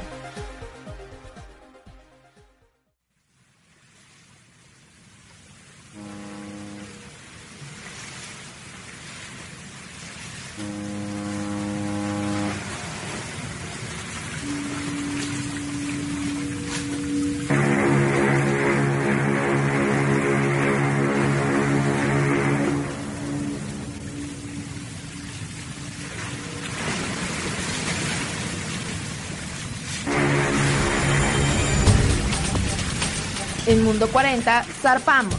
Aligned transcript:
Mundo 33.94 34.08
40, 34.08 34.64
zarpamos. 34.82 35.36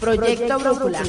Proyecto, 0.00 0.58
Brújula. 0.58 1.02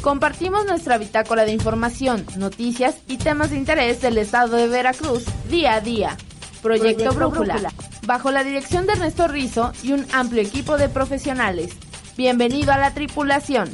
Compartimos 0.00 0.64
nuestra 0.64 0.96
bitácora 0.96 1.44
de 1.44 1.52
información, 1.52 2.24
noticias 2.38 2.96
y 3.06 3.18
temas 3.18 3.50
de 3.50 3.58
interés 3.58 4.00
del 4.00 4.16
estado 4.16 4.56
de 4.56 4.66
Veracruz 4.66 5.26
día 5.50 5.74
a 5.74 5.82
día. 5.82 6.16
Proyecto, 6.62 7.12
Brújula, 7.12 7.70
bajo 8.06 8.30
la 8.30 8.44
dirección 8.44 8.86
de 8.86 8.94
Ernesto 8.94 9.28
Rizo 9.28 9.74
y 9.82 9.92
un 9.92 10.06
amplio 10.10 10.40
equipo 10.40 10.78
de 10.78 10.88
profesionales. 10.88 11.76
Bienvenido 12.16 12.72
a 12.72 12.78
la 12.78 12.94
tripulación. 12.94 13.68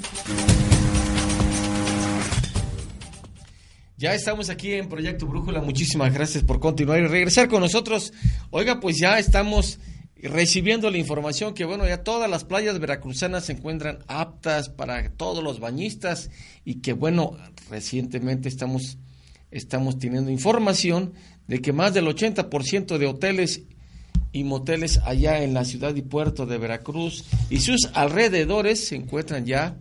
Ya 3.98 4.14
estamos 4.14 4.51
aquí 4.51 4.73
en 4.73 4.89
Proyecto 4.89 5.27
Brújula. 5.27 5.61
Muchísimas 5.61 6.12
gracias 6.12 6.42
por 6.42 6.59
continuar 6.59 6.98
y 6.98 7.06
regresar 7.06 7.48
con 7.48 7.61
nosotros. 7.61 8.12
Oiga, 8.51 8.81
pues 8.81 8.98
ya 8.98 9.20
estamos 9.20 9.79
recibiendo 10.22 10.91
la 10.91 10.98
información 10.98 11.55
que, 11.55 11.64
bueno, 11.64 11.86
ya 11.86 12.02
todas 12.02 12.28
las 12.28 12.44
playas 12.44 12.78
veracruzanas 12.78 13.44
se 13.44 13.52
encuentran 13.52 14.01
aptas 14.08 14.68
para 14.68 15.11
todos 15.11 15.45
los 15.45 15.61
bañistas 15.61 16.30
y 16.64 16.77
que, 16.77 16.92
bueno, 16.92 17.36
recientemente 17.70 18.48
estamos, 18.48 18.98
estamos 19.51 19.98
teniendo 19.98 20.30
información 20.30 21.12
de 21.46 21.61
que 21.61 21.73
más 21.73 21.95
del 21.95 22.07
80% 22.07 22.98
de 22.98 23.07
hoteles 23.07 23.62
y 24.33 24.45
moteles 24.45 25.01
allá 25.05 25.42
en 25.42 25.55
la 25.55 25.64
ciudad 25.64 25.95
y 25.95 26.02
puerto 26.02 26.46
de 26.46 26.58
Veracruz 26.58 27.24
y 27.48 27.61
sus 27.61 27.90
alrededores 27.95 28.89
se 28.89 28.96
encuentran 28.96 29.46
ya 29.46 29.77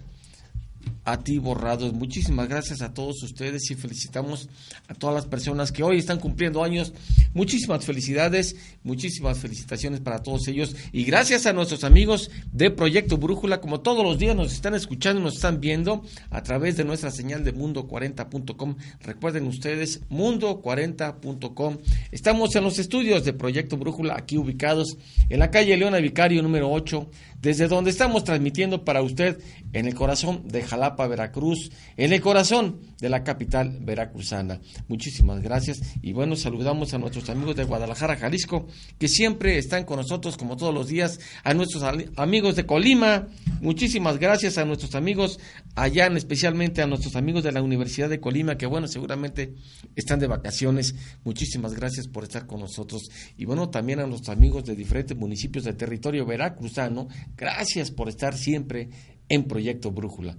a 1.08 1.24
ti 1.24 1.40
borrados. 1.40 1.94
Muchísimas 1.94 2.50
gracias 2.50 2.82
a 2.82 2.94
todos 2.94 3.24
ustedes 3.24 3.72
y 3.72 3.76
felicitamos 3.76 4.50
a 4.90 4.94
todas 4.94 5.16
las 5.16 5.26
personas 5.26 5.72
que 5.72 5.82
hoy 5.82 6.00
están 6.00 6.20
cumpliendo 6.20 6.66
años. 6.66 6.92
Muchísimas 7.34 7.86
felicidades, 7.86 8.58
muchísimas 8.84 9.40
felicitaciones 9.40 10.02
para 10.02 10.22
todos 10.22 10.50
ellos 10.50 10.76
y 10.92 11.06
gracias 11.06 11.46
a 11.46 11.54
nuestros 11.54 11.86
amigos 11.86 12.30
de 12.52 12.72
Proyecto 12.72 13.18
Brújula, 13.18 13.62
como 13.62 13.80
todos 13.80 14.04
los 14.04 14.20
días 14.20 14.36
nos 14.36 14.52
están 14.52 14.76
escuchando, 14.76 15.22
nos 15.22 15.36
están 15.36 15.62
viendo 15.62 16.04
a 16.30 16.44
través 16.44 16.76
de 16.76 16.84
nuestra 16.84 17.10
señal 17.10 17.46
de 17.46 17.56
mundo40.com. 17.56 18.76
Recuerden 19.00 19.48
ustedes, 19.48 20.02
mundo40.com. 20.10 21.78
Estamos 22.12 22.54
en 22.58 22.64
los 22.66 22.80
estudios 22.80 23.24
de 23.24 23.32
Proyecto 23.32 23.78
Brújula, 23.78 24.16
aquí 24.18 24.38
ubicados 24.38 24.98
en 25.30 25.40
la 25.40 25.52
calle 25.52 25.78
Leona 25.78 26.00
Vicario 26.00 26.44
número 26.44 26.70
8, 26.70 27.10
desde 27.48 27.70
donde 27.70 27.92
estamos 27.92 28.26
transmitiendo 28.26 28.84
para 28.84 29.02
usted 29.02 29.40
en 29.72 29.86
el 29.86 29.96
corazón 29.96 30.50
de 30.50 30.64
Jalapa, 30.64 31.08
Veracruz, 31.08 31.72
en 31.96 32.12
el 32.12 32.20
corazón 32.20 32.82
de 33.00 33.08
la 33.08 33.24
capital 33.24 33.78
veracruzana. 33.80 34.60
Muchísimas 34.90 35.42
gracias 35.42 35.80
y 36.02 36.12
bueno, 36.12 36.36
saludamos 36.36 36.94
a 36.94 36.98
nuestros 36.98 37.30
amigos 37.30 37.56
de 37.56 37.64
Guadalajara, 37.64 38.18
Jalisco, 38.18 38.68
que 39.00 39.08
siempre 39.08 39.58
están 39.58 39.86
con 39.86 39.96
nosotros 39.96 40.36
como 40.36 40.58
todos 40.58 40.74
los 40.74 40.90
días, 40.90 41.22
a 41.46 41.54
nuestros 41.54 41.86
amigos 42.18 42.58
de 42.58 42.66
Colima, 42.66 43.30
muchísimas 43.62 44.20
gracias 44.20 44.58
a 44.58 44.66
nuestros 44.66 44.94
amigos 44.96 45.40
allá, 45.74 46.08
especialmente 46.08 46.82
a 46.82 46.88
nuestros 46.88 47.16
amigos 47.16 47.46
de 47.46 47.54
la 47.54 47.62
Universidad 47.62 48.10
de 48.10 48.20
Colima, 48.20 48.58
que 48.58 48.66
bueno, 48.66 48.90
seguramente 48.90 49.54
están 49.96 50.20
de 50.20 50.28
vacaciones. 50.28 50.96
Muchísimas 51.24 51.74
gracias 51.74 52.10
por 52.10 52.26
estar 52.26 52.46
con 52.46 52.60
nosotros 52.60 53.04
y 53.38 53.46
bueno, 53.46 53.70
también 53.70 54.02
a 54.02 54.06
nuestros 54.06 54.36
amigos 54.36 54.66
de 54.66 54.76
diferentes 54.76 55.16
municipios 55.16 55.64
del 55.64 55.78
territorio 55.78 56.26
veracruzano, 56.26 57.08
gracias 57.38 57.92
por 57.92 58.10
estar 58.10 58.36
siempre 58.36 58.90
en 59.30 59.46
Proyecto 59.46 59.92
Brújula. 59.92 60.38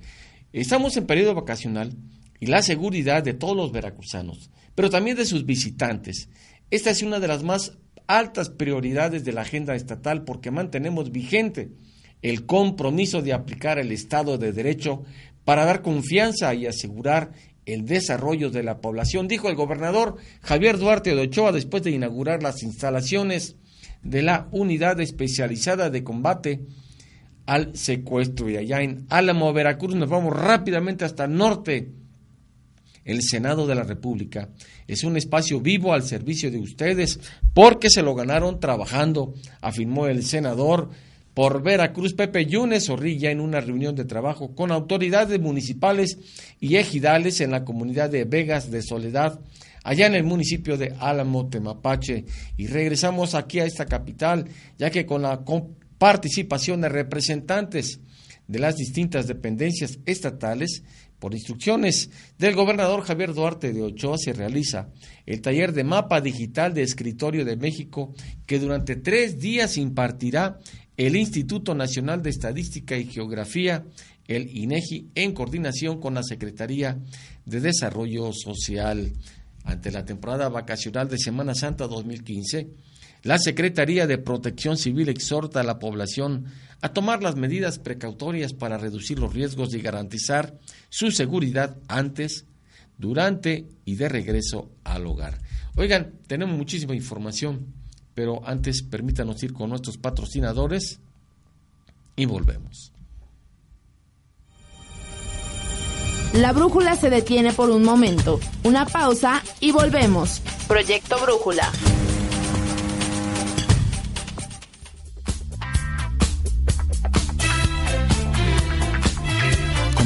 Estamos 0.52 0.96
en 0.96 1.06
periodo 1.06 1.34
vacacional 1.34 1.94
y 2.40 2.46
la 2.46 2.62
seguridad 2.62 3.22
de 3.22 3.34
todos 3.34 3.56
los 3.56 3.72
veracruzanos, 3.72 4.50
pero 4.74 4.90
también 4.90 5.16
de 5.16 5.26
sus 5.26 5.46
visitantes. 5.46 6.28
Esta 6.70 6.90
es 6.90 7.02
una 7.02 7.20
de 7.20 7.28
las 7.28 7.42
más 7.42 7.78
altas 8.06 8.50
prioridades 8.50 9.24
de 9.24 9.32
la 9.32 9.42
agenda 9.42 9.74
estatal 9.74 10.24
porque 10.24 10.50
mantenemos 10.50 11.12
vigente 11.12 11.70
el 12.22 12.46
compromiso 12.46 13.22
de 13.22 13.32
aplicar 13.32 13.78
el 13.78 13.92
Estado 13.92 14.38
de 14.38 14.52
Derecho 14.52 15.04
para 15.44 15.64
dar 15.64 15.82
confianza 15.82 16.54
y 16.54 16.66
asegurar 16.66 17.32
el 17.64 17.84
desarrollo 17.84 18.50
de 18.50 18.62
la 18.62 18.80
población, 18.80 19.28
dijo 19.28 19.48
el 19.48 19.54
gobernador 19.54 20.16
Javier 20.40 20.78
Duarte 20.78 21.14
de 21.14 21.20
Ochoa 21.20 21.52
después 21.52 21.82
de 21.82 21.90
inaugurar 21.90 22.42
las 22.42 22.62
instalaciones 22.62 23.56
de 24.02 24.22
la 24.22 24.48
Unidad 24.52 25.00
Especializada 25.00 25.90
de 25.90 26.02
Combate 26.02 26.60
al 27.48 27.74
Secuestro. 27.74 28.50
Y 28.50 28.58
allá 28.58 28.82
en 28.82 29.06
Álamo, 29.08 29.52
Veracruz, 29.54 29.94
nos 29.94 30.08
vamos 30.08 30.36
rápidamente 30.36 31.06
hasta 31.06 31.24
el 31.24 31.34
norte. 31.34 31.88
El 33.06 33.22
Senado 33.22 33.66
de 33.66 33.74
la 33.74 33.84
República 33.84 34.50
es 34.86 35.02
un 35.02 35.16
espacio 35.16 35.58
vivo 35.58 35.94
al 35.94 36.02
servicio 36.02 36.50
de 36.50 36.58
ustedes 36.58 37.18
porque 37.54 37.88
se 37.88 38.02
lo 38.02 38.14
ganaron 38.14 38.60
trabajando, 38.60 39.32
afirmó 39.62 40.08
el 40.08 40.24
senador 40.24 40.90
por 41.32 41.62
Veracruz 41.62 42.12
Pepe 42.12 42.44
Yunes 42.44 42.84
Zorrilla 42.84 43.30
en 43.30 43.40
una 43.40 43.62
reunión 43.62 43.94
de 43.94 44.04
trabajo 44.04 44.54
con 44.54 44.70
autoridades 44.70 45.40
municipales 45.40 46.18
y 46.60 46.76
ejidales 46.76 47.40
en 47.40 47.50
la 47.50 47.64
comunidad 47.64 48.10
de 48.10 48.24
Vegas 48.24 48.70
de 48.70 48.82
Soledad, 48.82 49.40
allá 49.84 50.06
en 50.06 50.14
el 50.14 50.24
municipio 50.24 50.76
de 50.76 50.94
Álamo, 51.00 51.48
Temapache. 51.48 52.26
Y 52.58 52.66
regresamos 52.66 53.34
aquí 53.34 53.60
a 53.60 53.64
esta 53.64 53.86
capital, 53.86 54.44
ya 54.76 54.90
que 54.90 55.06
con 55.06 55.22
la 55.22 55.38
participación 55.98 56.80
de 56.80 56.88
representantes 56.88 58.00
de 58.46 58.58
las 58.58 58.76
distintas 58.76 59.26
dependencias 59.26 59.98
estatales, 60.06 60.82
por 61.18 61.34
instrucciones 61.34 62.10
del 62.38 62.54
gobernador 62.54 63.02
Javier 63.02 63.34
Duarte 63.34 63.72
de 63.72 63.82
Ochoa 63.82 64.16
se 64.18 64.32
realiza 64.32 64.90
el 65.26 65.40
taller 65.40 65.72
de 65.72 65.84
mapa 65.84 66.20
digital 66.20 66.74
de 66.74 66.82
escritorio 66.82 67.44
de 67.44 67.56
México 67.56 68.14
que 68.46 68.58
durante 68.58 68.96
tres 68.96 69.38
días 69.38 69.76
impartirá 69.78 70.58
el 70.96 71.16
Instituto 71.16 71.74
Nacional 71.74 72.22
de 72.22 72.30
Estadística 72.30 72.96
y 72.96 73.06
Geografía, 73.06 73.84
el 74.26 74.56
INEGI, 74.56 75.10
en 75.14 75.32
coordinación 75.32 76.00
con 76.00 76.14
la 76.14 76.22
Secretaría 76.22 76.98
de 77.46 77.60
Desarrollo 77.60 78.32
Social. 78.32 79.12
Ante 79.64 79.90
la 79.90 80.04
temporada 80.04 80.48
vacacional 80.48 81.08
de 81.08 81.18
Semana 81.18 81.54
Santa 81.54 81.86
2015, 81.86 82.68
la 83.22 83.38
Secretaría 83.38 84.06
de 84.06 84.18
Protección 84.18 84.76
Civil 84.76 85.08
exhorta 85.08 85.60
a 85.60 85.64
la 85.64 85.78
población 85.78 86.46
a 86.80 86.90
tomar 86.90 87.22
las 87.22 87.36
medidas 87.36 87.78
precautorias 87.78 88.52
para 88.52 88.78
reducir 88.78 89.18
los 89.18 89.34
riesgos 89.34 89.74
y 89.74 89.80
garantizar 89.80 90.58
su 90.88 91.10
seguridad 91.10 91.76
antes, 91.88 92.46
durante 92.96 93.66
y 93.84 93.96
de 93.96 94.08
regreso 94.08 94.70
al 94.84 95.06
hogar. 95.06 95.38
Oigan, 95.76 96.14
tenemos 96.26 96.56
muchísima 96.56 96.94
información, 96.94 97.66
pero 98.14 98.46
antes 98.46 98.82
permítanos 98.82 99.42
ir 99.42 99.52
con 99.52 99.70
nuestros 99.70 99.96
patrocinadores 99.96 101.00
y 102.16 102.26
volvemos. 102.26 102.92
La 106.34 106.52
brújula 106.52 106.94
se 106.94 107.10
detiene 107.10 107.52
por 107.52 107.70
un 107.70 107.84
momento, 107.84 108.38
una 108.62 108.84
pausa 108.84 109.42
y 109.60 109.70
volvemos. 109.70 110.40
Proyecto 110.68 111.16
Brújula. 111.22 111.72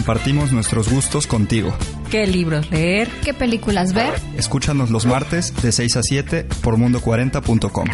Compartimos 0.03 0.51
nuestros 0.51 0.91
gustos 0.91 1.29
contigo. 1.29 1.73
¿Qué 2.11 2.27
libros 2.27 2.69
leer? 2.73 3.09
¿Qué 3.23 3.33
películas 3.33 3.93
ver? 3.93 4.13
Escúchanos 4.37 4.91
los 4.91 5.07
martes 5.07 5.55
de 5.63 5.71
6 5.71 5.97
a 5.97 6.03
7 6.03 6.49
por 6.61 6.77
mundo40.com. 6.77 7.87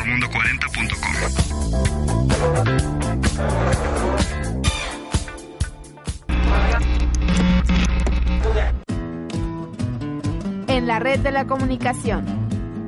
En 10.67 10.87
la 10.87 10.99
red 11.01 11.21
de 11.21 11.31
la 11.31 11.47
comunicación, 11.47 12.25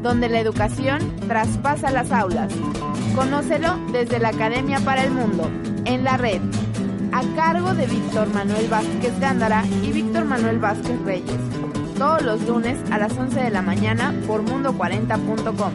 donde 0.02 0.30
la 0.30 0.40
educación 0.40 1.14
traspasa 1.28 1.90
las 1.90 2.10
aulas. 2.10 2.54
Conócelo 3.14 3.78
desde 3.92 4.18
la 4.18 4.30
Academia 4.30 4.80
para 4.80 5.04
el 5.04 5.10
Mundo, 5.10 5.50
en 5.84 6.04
la 6.04 6.16
red, 6.16 6.40
a 7.12 7.22
cargo 7.34 7.74
de 7.74 7.86
Víctor 7.86 8.28
Manuel 8.28 8.68
Vázquez 8.68 9.18
Gándara 9.20 9.64
y 9.82 9.92
Víctor 9.92 10.24
Manuel 10.24 10.58
Vázquez 10.58 11.00
Reyes. 11.04 11.40
Todos 11.98 12.22
los 12.22 12.42
lunes 12.42 12.78
a 12.90 12.98
las 12.98 13.16
11 13.16 13.40
de 13.40 13.50
la 13.50 13.62
mañana 13.62 14.14
por 14.26 14.44
mundo40.com. 14.44 15.72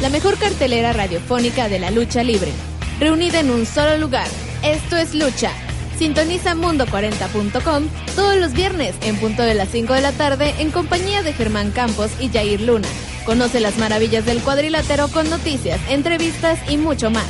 La 0.00 0.10
mejor 0.10 0.38
cartelera 0.38 0.92
radiofónica 0.92 1.68
de 1.68 1.80
la 1.80 1.90
lucha 1.90 2.22
libre, 2.22 2.52
reunida 3.00 3.40
en 3.40 3.50
un 3.50 3.66
solo 3.66 3.98
lugar. 3.98 4.28
Esto 4.62 4.96
es 4.96 5.14
Lucha. 5.14 5.50
Sintoniza 5.98 6.54
mundo40.com 6.54 7.88
todos 8.14 8.36
los 8.36 8.52
viernes 8.52 8.94
en 9.02 9.16
punto 9.16 9.42
de 9.42 9.54
las 9.54 9.68
5 9.70 9.94
de 9.94 10.02
la 10.02 10.12
tarde 10.12 10.54
en 10.58 10.70
compañía 10.70 11.22
de 11.22 11.32
Germán 11.32 11.70
Campos 11.70 12.10
y 12.20 12.28
Jair 12.28 12.60
Luna. 12.60 12.88
Conoce 13.24 13.60
las 13.60 13.78
maravillas 13.78 14.26
del 14.26 14.40
cuadrilátero 14.40 15.08
con 15.08 15.28
noticias, 15.30 15.80
entrevistas 15.88 16.58
y 16.70 16.76
mucho 16.76 17.10
más. 17.10 17.26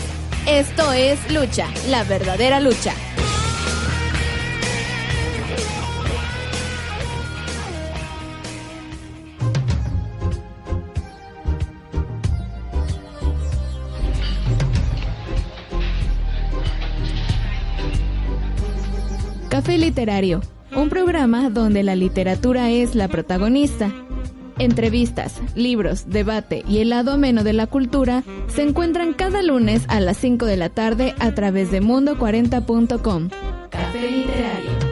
Esto 0.47 0.93
es 0.93 1.19
Lucha, 1.31 1.69
la 1.89 2.05
verdadera 2.05 2.61
lucha. 2.61 2.93
Café 19.77 19.85
Literario, 19.85 20.41
un 20.75 20.89
programa 20.89 21.51
donde 21.51 21.83
la 21.83 21.95
literatura 21.95 22.71
es 22.71 22.95
la 22.95 23.09
protagonista. 23.09 23.93
Entrevistas, 24.59 25.43
libros, 25.55 26.09
debate 26.09 26.65
y 26.67 26.79
el 26.79 26.89
lado 26.89 27.13
ameno 27.13 27.45
de 27.45 27.53
la 27.53 27.67
cultura 27.67 28.25
se 28.49 28.63
encuentran 28.63 29.13
cada 29.13 29.43
lunes 29.43 29.85
a 29.89 30.01
las 30.01 30.17
5 30.17 30.47
de 30.47 30.57
la 30.57 30.71
tarde 30.71 31.15
a 31.19 31.33
través 31.33 31.71
de 31.71 31.83
mundo40.com. 31.83 33.29
Café 33.69 34.11
Literario. 34.11 34.86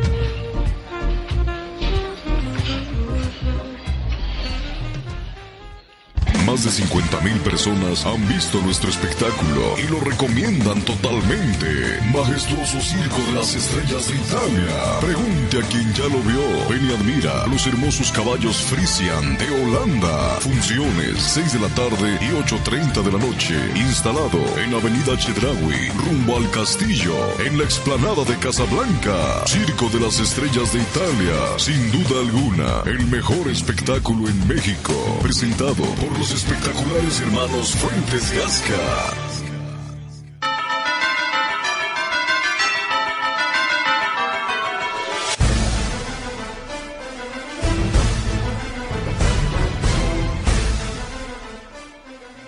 Más 6.54 6.62
de 6.62 6.84
50.000 6.84 7.40
personas 7.40 8.06
han 8.06 8.28
visto 8.28 8.60
nuestro 8.62 8.88
espectáculo 8.88 9.74
y 9.76 9.90
lo 9.90 9.98
recomiendan 9.98 10.80
totalmente. 10.82 11.98
Majestuoso 12.12 12.80
Circo 12.80 13.18
de 13.26 13.32
las 13.32 13.56
Estrellas 13.56 14.06
de 14.06 14.14
Italia. 14.14 15.00
Pregunte 15.00 15.58
a 15.58 15.62
quien 15.62 15.92
ya 15.94 16.04
lo 16.04 16.20
vio. 16.22 16.68
Ven 16.70 16.88
y 16.88 16.94
admira 16.94 17.42
a 17.42 17.48
los 17.48 17.66
hermosos 17.66 18.12
caballos 18.12 18.56
Frisian 18.70 19.36
de 19.36 19.50
Holanda. 19.50 20.36
Funciones 20.42 21.20
6 21.22 21.54
de 21.54 21.58
la 21.58 21.74
tarde 21.74 22.18
y 22.20 22.26
8.30 22.26 23.02
de 23.02 23.10
la 23.10 23.18
noche. 23.18 23.56
Instalado 23.74 24.38
en 24.56 24.74
Avenida 24.74 25.18
Chedraui, 25.18 25.88
rumbo 26.06 26.36
al 26.36 26.48
castillo, 26.52 27.16
en 27.44 27.58
la 27.58 27.64
explanada 27.64 28.22
de 28.22 28.38
Casablanca. 28.38 29.44
Circo 29.46 29.88
de 29.88 29.98
las 29.98 30.20
Estrellas 30.20 30.72
de 30.72 30.78
Italia. 30.78 31.58
Sin 31.58 31.90
duda 31.90 32.20
alguna, 32.20 32.82
el 32.86 33.04
mejor 33.08 33.50
espectáculo 33.50 34.28
en 34.28 34.46
México. 34.46 34.94
Presentado 35.20 35.82
por 35.82 36.16
los 36.16 36.32
espectaculares 36.44 37.20
hermanos 37.22 37.74
Fuentes 37.76 38.30
de 38.30 38.42
Asca. 38.42 38.74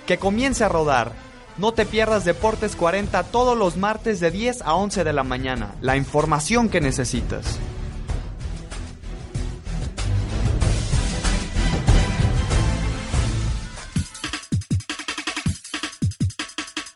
Que 0.06 0.18
comience 0.18 0.62
a 0.62 0.68
rodar. 0.68 1.12
No 1.56 1.72
te 1.72 1.86
pierdas 1.86 2.24
Deportes 2.26 2.76
40 2.76 3.22
todos 3.24 3.56
los 3.56 3.76
martes 3.78 4.20
de 4.20 4.30
10 4.30 4.62
a 4.62 4.74
11 4.74 5.04
de 5.04 5.12
la 5.14 5.24
mañana. 5.24 5.74
La 5.80 5.96
información 5.96 6.68
que 6.68 6.82
necesitas. 6.82 7.58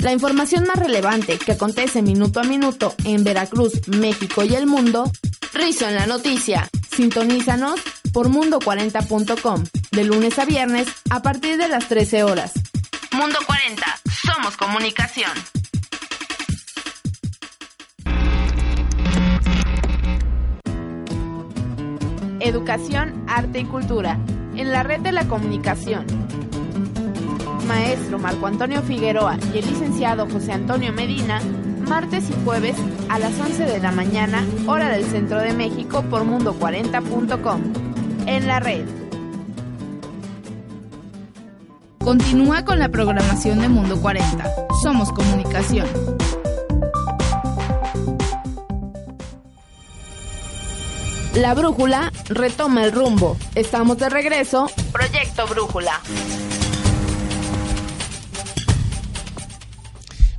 La 0.00 0.12
información 0.12 0.66
más 0.66 0.78
relevante 0.78 1.38
que 1.38 1.52
acontece 1.52 2.00
minuto 2.00 2.40
a 2.40 2.44
minuto 2.44 2.94
en 3.04 3.22
Veracruz, 3.22 3.86
México 3.86 4.42
y 4.44 4.54
el 4.54 4.66
mundo, 4.66 5.12
Rizo 5.52 5.86
en 5.86 5.94
la 5.94 6.06
noticia. 6.06 6.70
Sintonízanos 6.90 7.80
por 8.12 8.28
mundo40.com 8.30 9.64
de 9.92 10.04
lunes 10.04 10.38
a 10.38 10.46
viernes 10.46 10.88
a 11.10 11.20
partir 11.20 11.58
de 11.58 11.68
las 11.68 11.86
13 11.88 12.22
horas. 12.22 12.52
Mundo 13.12 13.38
40, 13.46 13.84
somos 14.24 14.56
comunicación. 14.56 15.32
Educación, 22.40 23.24
arte 23.28 23.60
y 23.60 23.64
cultura 23.64 24.18
en 24.56 24.72
la 24.72 24.82
red 24.82 25.00
de 25.00 25.12
la 25.12 25.28
comunicación 25.28 26.19
maestro 27.70 28.18
Marco 28.18 28.48
Antonio 28.48 28.82
Figueroa 28.82 29.38
y 29.54 29.58
el 29.58 29.66
licenciado 29.66 30.28
José 30.28 30.50
Antonio 30.50 30.92
Medina, 30.92 31.40
martes 31.88 32.28
y 32.28 32.44
jueves 32.44 32.76
a 33.08 33.20
las 33.20 33.38
11 33.38 33.64
de 33.64 33.78
la 33.78 33.92
mañana, 33.92 34.44
hora 34.66 34.88
del 34.88 35.04
centro 35.04 35.38
de 35.38 35.52
México 35.52 36.02
por 36.10 36.24
mundo40.com. 36.24 37.60
En 38.26 38.48
la 38.48 38.58
red. 38.58 38.84
Continúa 42.00 42.64
con 42.64 42.80
la 42.80 42.88
programación 42.88 43.60
de 43.60 43.68
Mundo 43.68 44.00
40. 44.00 44.44
Somos 44.82 45.12
comunicación. 45.12 45.86
La 51.34 51.54
brújula 51.54 52.12
retoma 52.28 52.82
el 52.82 52.90
rumbo. 52.90 53.36
Estamos 53.54 53.96
de 53.98 54.08
regreso. 54.08 54.68
Proyecto 54.92 55.46
Brújula. 55.46 56.00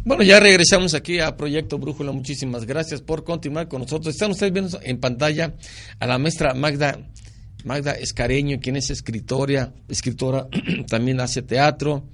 Bueno, 0.03 0.23
ya 0.23 0.39
regresamos 0.39 0.95
aquí 0.95 1.19
a 1.19 1.37
Proyecto 1.37 1.77
Brújula. 1.77 2.11
Muchísimas 2.11 2.65
gracias 2.65 3.01
por 3.01 3.23
continuar 3.23 3.67
con 3.67 3.81
nosotros. 3.81 4.15
Están 4.15 4.31
ustedes 4.31 4.51
viendo 4.51 4.79
en 4.81 4.99
pantalla 4.99 5.53
a 5.99 6.07
la 6.07 6.17
maestra 6.17 6.55
Magda, 6.55 6.97
Magda 7.65 7.91
Escareño, 7.91 8.59
quien 8.59 8.77
es 8.77 8.89
escritora, 8.89 9.73
escritora 9.87 10.47
también 10.89 11.21
hace 11.21 11.43
teatro, 11.43 12.07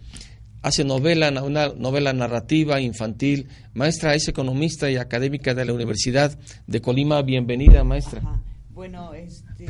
hace 0.61 0.83
novela, 0.83 1.41
una 1.41 1.69
novela 1.69 2.11
narrativa 2.11 2.81
infantil. 2.81 3.47
Maestra 3.73 4.15
es 4.15 4.27
economista 4.27 4.91
y 4.91 4.97
académica 4.97 5.53
de 5.53 5.63
la 5.63 5.71
Universidad 5.71 6.37
de 6.67 6.81
Colima. 6.81 7.21
Bienvenida, 7.21 7.85
maestra. 7.85 8.21
Bueno, 8.77 9.11
este, 9.15 9.65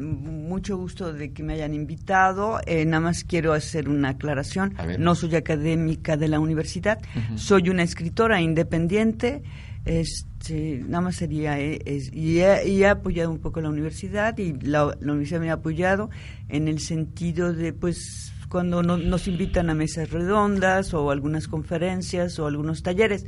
mucho 0.00 0.76
gusto 0.76 1.12
de 1.12 1.32
que 1.32 1.44
me 1.44 1.52
hayan 1.52 1.72
invitado. 1.72 2.58
Eh, 2.66 2.84
nada 2.84 2.98
más 3.00 3.22
quiero 3.22 3.52
hacer 3.52 3.88
una 3.88 4.08
aclaración. 4.08 4.74
No 4.98 5.14
soy 5.14 5.36
académica 5.36 6.16
de 6.16 6.26
la 6.26 6.40
universidad, 6.40 6.98
soy 7.36 7.68
una 7.68 7.84
escritora 7.84 8.40
independiente. 8.40 9.44
Este, 9.84 10.82
nada 10.84 11.00
más 11.00 11.14
sería, 11.14 11.60
eh, 11.60 11.78
es- 11.84 12.12
y, 12.12 12.40
he, 12.40 12.68
y 12.68 12.82
he 12.82 12.88
apoyado 12.88 13.30
un 13.30 13.38
poco 13.38 13.60
la 13.60 13.68
universidad 13.68 14.36
y 14.36 14.52
la, 14.54 14.96
la 15.00 15.12
universidad 15.12 15.38
me 15.40 15.50
ha 15.50 15.54
apoyado 15.54 16.10
en 16.48 16.66
el 16.66 16.80
sentido 16.80 17.52
de, 17.52 17.72
pues, 17.72 18.32
cuando 18.48 18.82
nos 18.82 19.28
invitan 19.28 19.70
a 19.70 19.74
mesas 19.74 20.10
redondas 20.10 20.92
o 20.92 21.12
algunas 21.12 21.46
conferencias 21.46 22.36
o 22.40 22.48
algunos 22.48 22.82
talleres. 22.82 23.24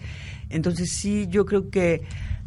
Entonces 0.51 0.91
sí, 0.95 1.29
yo 1.31 1.47
creo 1.47 1.71
que 1.71 2.03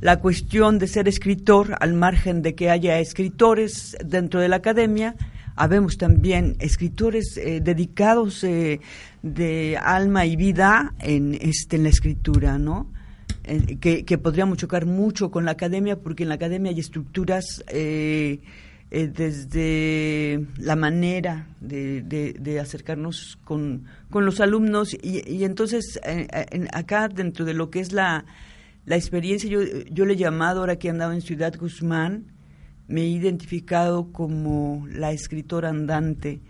la 0.05 0.19
cuestión 0.19 0.77
de 0.77 0.85
ser 0.85 1.07
escritor, 1.07 1.75
al 1.79 1.95
margen 1.95 2.43
de 2.43 2.53
que 2.53 2.69
haya 2.69 2.99
escritores 2.99 3.97
dentro 4.05 4.39
de 4.39 4.47
la 4.47 4.57
academia, 4.57 5.15
habemos 5.55 5.97
también 5.97 6.57
escritores 6.59 7.37
eh, 7.37 7.59
dedicados 7.59 8.43
eh, 8.43 8.81
de 9.23 9.79
alma 9.81 10.27
y 10.27 10.35
vida 10.35 10.93
en, 10.99 11.33
este, 11.33 11.77
en 11.77 11.83
la 11.85 11.89
escritura, 11.89 12.59
¿no? 12.59 12.93
Eh, 13.45 13.77
que, 13.81 14.05
que, 14.05 14.19
podríamos 14.19 14.59
chocar 14.59 14.85
mucho 14.85 15.31
con 15.31 15.43
la 15.43 15.53
academia, 15.53 15.95
porque 15.95 16.21
en 16.21 16.29
la 16.29 16.35
academia 16.35 16.69
hay 16.71 16.79
estructuras 16.79 17.65
desde 18.91 20.45
la 20.57 20.75
manera 20.75 21.47
de, 21.61 22.03
de, 22.03 22.59
acercarnos 22.59 23.39
con, 23.43 23.85
con, 24.11 24.23
los 24.23 24.39
alumnos 24.39 24.93
y, 24.93 25.27
y 25.27 25.45
entonces 25.45 25.99
acá 26.71 27.07
dentro 27.07 27.43
de 27.43 27.55
lo 27.55 27.71
que 27.71 27.79
es 27.79 27.91
la, 27.91 28.23
la 28.85 28.95
experiencia, 28.95 29.49
yo, 29.49 29.61
yo 29.89 30.05
le 30.05 30.13
he 30.13 30.17
llamado, 30.17 30.59
ahora 30.59 30.77
que 30.77 30.89
andaba 30.89 31.13
en 31.13 31.21
Ciudad 31.21 31.55
Guzmán, 31.57 32.35
me 32.87 33.01
he 33.01 33.07
identificado 33.07 34.11
como 34.11 34.85
la 34.91 35.11
escritora 35.11 35.69
andante, 35.69 36.41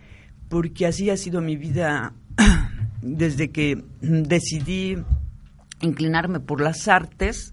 porque 0.48 0.86
así 0.86 1.08
ha 1.10 1.16
sido 1.16 1.40
mi 1.40 1.56
vida 1.56 2.12
desde 3.02 3.50
que 3.50 3.82
decidí 4.00 4.98
inclinarme 5.80 6.40
por 6.40 6.60
las 6.60 6.88
artes. 6.88 7.52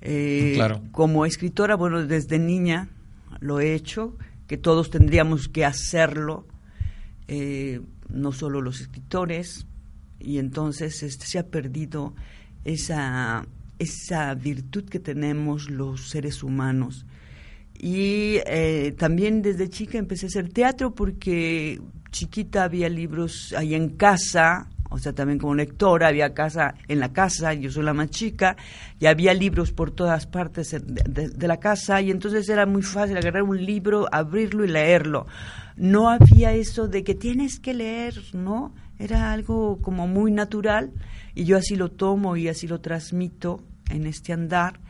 Eh, 0.00 0.58
como 0.92 1.26
escritora, 1.26 1.76
bueno, 1.76 2.06
desde 2.06 2.38
niña 2.38 2.88
lo 3.40 3.60
he 3.60 3.74
hecho, 3.74 4.16
que 4.46 4.56
todos 4.56 4.90
tendríamos 4.90 5.48
que 5.48 5.64
hacerlo, 5.64 6.46
eh, 7.28 7.80
no 8.08 8.32
solo 8.32 8.60
los 8.60 8.80
escritores, 8.80 9.66
y 10.18 10.38
entonces 10.38 11.02
este, 11.02 11.26
se 11.26 11.38
ha 11.38 11.46
perdido 11.46 12.14
esa 12.64 13.46
esa 13.84 14.34
virtud 14.34 14.84
que 14.88 14.98
tenemos 14.98 15.70
los 15.70 16.10
seres 16.10 16.42
humanos. 16.42 17.06
Y 17.78 18.38
eh, 18.46 18.94
también 18.98 19.42
desde 19.42 19.68
chica 19.68 19.98
empecé 19.98 20.26
a 20.26 20.28
hacer 20.28 20.48
teatro 20.52 20.94
porque 20.94 21.80
chiquita 22.10 22.64
había 22.64 22.88
libros 22.88 23.54
ahí 23.56 23.74
en 23.74 23.90
casa, 23.90 24.68
o 24.90 24.98
sea, 24.98 25.12
también 25.12 25.40
como 25.40 25.54
lectora, 25.54 26.08
había 26.08 26.34
casa 26.34 26.74
en 26.86 27.00
la 27.00 27.12
casa, 27.12 27.52
yo 27.54 27.70
soy 27.70 27.82
la 27.82 27.94
más 27.94 28.10
chica, 28.10 28.56
y 29.00 29.06
había 29.06 29.34
libros 29.34 29.72
por 29.72 29.90
todas 29.90 30.26
partes 30.26 30.70
de, 30.70 31.28
de, 31.28 31.48
la 31.48 31.58
casa, 31.58 32.00
y 32.00 32.12
entonces 32.12 32.48
era 32.48 32.64
muy 32.64 32.82
fácil 32.82 33.16
agarrar 33.16 33.42
un 33.42 33.64
libro, 33.64 34.06
abrirlo 34.12 34.64
y 34.64 34.68
leerlo. 34.68 35.26
No 35.76 36.08
había 36.08 36.52
eso 36.52 36.86
de 36.86 37.02
que 37.02 37.16
tienes 37.16 37.58
que 37.58 37.74
leer, 37.74 38.14
¿no? 38.32 38.72
Era 38.98 39.32
algo 39.32 39.82
como 39.82 40.06
muy 40.06 40.30
natural 40.30 40.92
y 41.34 41.44
yo 41.44 41.56
así 41.56 41.74
lo 41.74 41.90
tomo 41.90 42.36
y 42.36 42.46
así 42.46 42.68
lo 42.68 42.80
transmito 42.80 43.60
en 43.90 44.06
este 44.06 44.32
andar. 44.32 44.80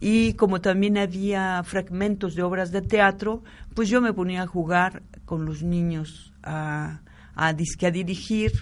Y 0.00 0.34
como 0.34 0.60
también 0.60 0.98
había 0.98 1.62
fragmentos 1.64 2.34
de 2.34 2.42
obras 2.42 2.72
de 2.72 2.82
teatro, 2.82 3.42
pues 3.74 3.88
yo 3.88 4.00
me 4.00 4.12
ponía 4.12 4.42
a 4.42 4.46
jugar 4.46 5.02
con 5.24 5.44
los 5.44 5.62
niños, 5.62 6.32
a, 6.42 7.00
a, 7.34 7.48
a 7.48 7.90
dirigir 7.90 8.52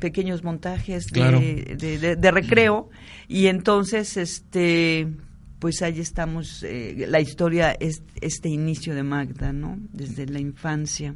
pequeños 0.00 0.42
montajes 0.42 1.06
de, 1.12 2.16
de, 2.18 2.30
recreo. 2.30 2.90
Y 3.28 3.46
entonces, 3.46 4.16
este 4.16 5.08
pues 5.64 5.80
ahí 5.80 5.98
estamos, 5.98 6.62
eh, 6.62 7.06
la 7.08 7.20
historia 7.20 7.74
es 7.80 8.02
este 8.20 8.50
inicio 8.50 8.94
de 8.94 9.02
Magda, 9.02 9.50
¿no? 9.50 9.78
Desde 9.94 10.26
la 10.26 10.38
infancia. 10.38 11.14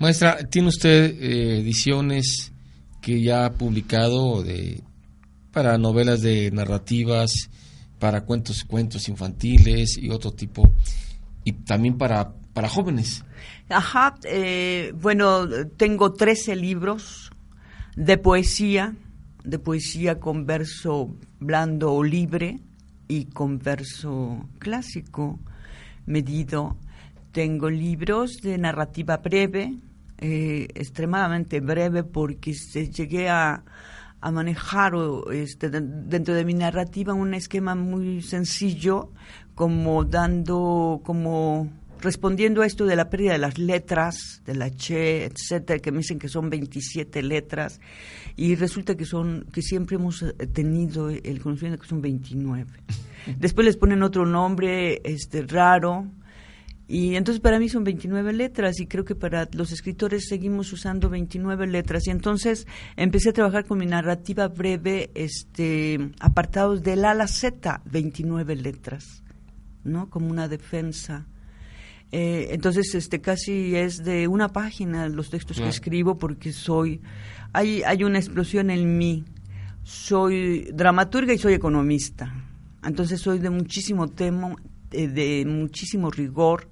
Maestra, 0.00 0.38
¿tiene 0.50 0.66
usted 0.66 1.14
eh, 1.22 1.60
ediciones 1.60 2.52
que 3.00 3.22
ya 3.22 3.44
ha 3.44 3.52
publicado 3.52 4.42
de 4.42 4.82
para 5.52 5.78
novelas 5.78 6.22
de 6.22 6.50
narrativas, 6.50 7.50
para 7.98 8.22
cuentos, 8.22 8.64
cuentos 8.64 9.08
infantiles 9.08 9.96
y 9.98 10.10
otro 10.10 10.32
tipo, 10.32 10.70
y 11.44 11.52
también 11.52 11.98
para, 11.98 12.32
para 12.52 12.68
jóvenes. 12.68 13.24
Ajá, 13.68 14.16
eh, 14.24 14.92
bueno, 15.00 15.48
tengo 15.76 16.12
13 16.12 16.56
libros 16.56 17.30
de 17.96 18.18
poesía, 18.18 18.94
de 19.44 19.58
poesía 19.58 20.18
con 20.18 20.46
verso 20.46 21.14
blando 21.38 21.92
o 21.92 22.02
libre 22.02 22.60
y 23.08 23.26
con 23.26 23.58
verso 23.58 24.48
clásico 24.58 25.38
medido. 26.06 26.76
Tengo 27.32 27.70
libros 27.70 28.38
de 28.42 28.58
narrativa 28.58 29.18
breve, 29.18 29.76
eh, 30.18 30.68
extremadamente 30.74 31.60
breve 31.60 32.02
porque 32.02 32.54
se, 32.54 32.90
llegué 32.90 33.28
a, 33.28 33.62
a 34.20 34.30
manejar 34.30 34.92
este, 35.32 35.70
dentro 35.70 36.34
de 36.34 36.44
mi 36.44 36.54
narrativa 36.54 37.14
un 37.14 37.34
esquema 37.34 37.74
muy 37.74 38.22
sencillo, 38.22 39.10
como 39.54 40.04
dando, 40.04 41.00
como 41.04 41.70
respondiendo 42.00 42.62
a 42.62 42.66
esto 42.66 42.86
de 42.86 42.96
la 42.96 43.10
pérdida 43.10 43.32
de 43.32 43.38
las 43.38 43.58
letras, 43.58 44.42
de 44.44 44.54
la 44.54 44.70
che, 44.70 45.24
etcétera, 45.24 45.78
que 45.80 45.92
me 45.92 45.98
dicen 45.98 46.18
que 46.18 46.28
son 46.28 46.50
27 46.50 47.22
letras, 47.22 47.80
y 48.36 48.54
resulta 48.54 48.94
que 48.96 49.04
son, 49.04 49.46
que 49.52 49.62
siempre 49.62 49.96
hemos 49.96 50.22
eh, 50.22 50.32
tenido 50.52 51.10
el 51.10 51.40
conocimiento 51.40 51.78
de 51.78 51.82
que 51.82 51.88
son 51.88 52.00
29. 52.00 52.66
Después 53.38 53.64
les 53.64 53.76
ponen 53.76 54.02
otro 54.02 54.24
nombre, 54.26 55.00
este, 55.04 55.42
raro, 55.42 56.06
y 56.92 57.14
entonces 57.14 57.40
para 57.40 57.60
mí 57.60 57.68
son 57.68 57.84
29 57.84 58.32
letras 58.32 58.80
y 58.80 58.88
creo 58.88 59.04
que 59.04 59.14
para 59.14 59.48
los 59.52 59.70
escritores 59.70 60.26
seguimos 60.26 60.72
usando 60.72 61.08
29 61.08 61.68
letras. 61.68 62.08
Y 62.08 62.10
entonces 62.10 62.66
empecé 62.96 63.28
a 63.28 63.32
trabajar 63.32 63.64
con 63.64 63.78
mi 63.78 63.86
narrativa 63.86 64.48
breve, 64.48 65.12
este, 65.14 66.10
apartados 66.18 66.82
del 66.82 67.04
A 67.04 67.14
la 67.14 67.28
Z, 67.28 67.80
29 67.84 68.56
letras, 68.56 69.22
¿no? 69.84 70.10
Como 70.10 70.30
una 70.30 70.48
defensa. 70.48 71.28
Eh, 72.10 72.48
entonces, 72.50 72.92
este, 72.96 73.20
casi 73.20 73.76
es 73.76 73.98
de 73.98 74.26
una 74.26 74.48
página 74.48 75.08
los 75.08 75.30
textos 75.30 75.60
que 75.60 75.68
escribo 75.68 76.18
porque 76.18 76.52
soy, 76.52 77.00
hay, 77.52 77.84
hay 77.84 78.02
una 78.02 78.18
explosión 78.18 78.68
en 78.68 78.98
mí. 78.98 79.24
Soy 79.84 80.68
dramaturga 80.74 81.32
y 81.34 81.38
soy 81.38 81.52
economista. 81.52 82.34
Entonces 82.82 83.20
soy 83.20 83.38
de 83.38 83.50
muchísimo 83.50 84.08
temo, 84.08 84.56
eh, 84.90 85.06
de 85.06 85.44
muchísimo 85.46 86.10
rigor, 86.10 86.68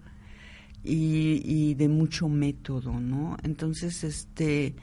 y, 0.85 1.75
de 1.75 1.89
mucho 1.89 2.29
método, 2.29 2.99
¿no? 3.01 3.37
Entonces, 3.43 4.05
este, 4.05 4.75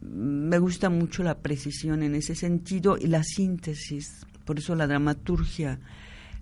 me 0.00 0.58
gusta 0.58 0.90
mucho 0.90 1.22
la 1.22 1.38
precisión 1.38 2.02
en 2.02 2.14
ese 2.14 2.34
sentido 2.34 2.96
y 2.98 3.06
la 3.06 3.22
síntesis, 3.22 4.26
por 4.44 4.58
eso 4.58 4.74
la 4.74 4.86
dramaturgia 4.86 5.80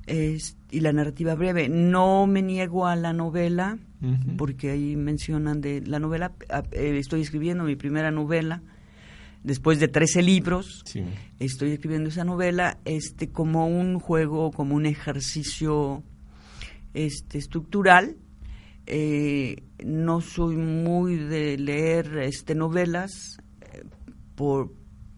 es, 0.06 0.56
y 0.70 0.80
la 0.80 0.92
narrativa 0.92 1.34
breve. 1.34 1.68
No 1.68 2.26
me 2.26 2.42
niego 2.42 2.86
a 2.86 2.96
la 2.96 3.12
novela, 3.12 3.78
porque 4.36 4.70
ahí 4.70 4.96
mencionan 4.96 5.60
de 5.60 5.80
la 5.86 6.00
novela, 6.00 6.32
eh, 6.72 6.96
estoy 6.98 7.20
escribiendo 7.20 7.62
mi 7.64 7.76
primera 7.76 8.10
novela, 8.10 8.62
después 9.44 9.78
de 9.78 9.88
13 9.88 10.22
libros, 10.22 10.84
estoy 11.38 11.72
escribiendo 11.72 12.08
esa 12.08 12.24
novela 12.24 12.78
este, 12.84 13.28
como 13.28 13.66
un 13.66 14.00
juego, 14.00 14.50
como 14.50 14.74
un 14.74 14.86
ejercicio 14.86 16.02
este, 16.94 17.38
estructural 17.38 18.16
eh, 18.86 19.62
no 19.84 20.20
soy 20.20 20.56
muy 20.56 21.16
de 21.16 21.56
leer 21.56 22.18
este 22.18 22.54
novelas 22.54 23.38
eh, 23.60 23.84
por 24.34 24.72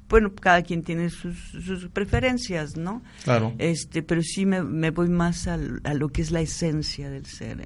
bueno 0.06 0.35
cada 0.35 0.62
quien 0.62 0.83
tiene 0.83 1.09
sus, 1.09 1.37
sus, 1.64 1.88
preferencias 1.88 2.76
no 2.76 3.02
claro. 3.25 3.54
Este 3.59 4.02
pero 4.02 4.21
sí 4.23 4.44
me, 4.44 4.62
me 4.62 4.90
voy 4.90 5.09
más 5.09 5.49
a 5.49 5.56
lo 5.56 6.09
que 6.11 6.21
es 6.21 6.30
la 6.30 6.42
esencia 6.42 7.09
del 7.09 7.25
ser 7.25 7.64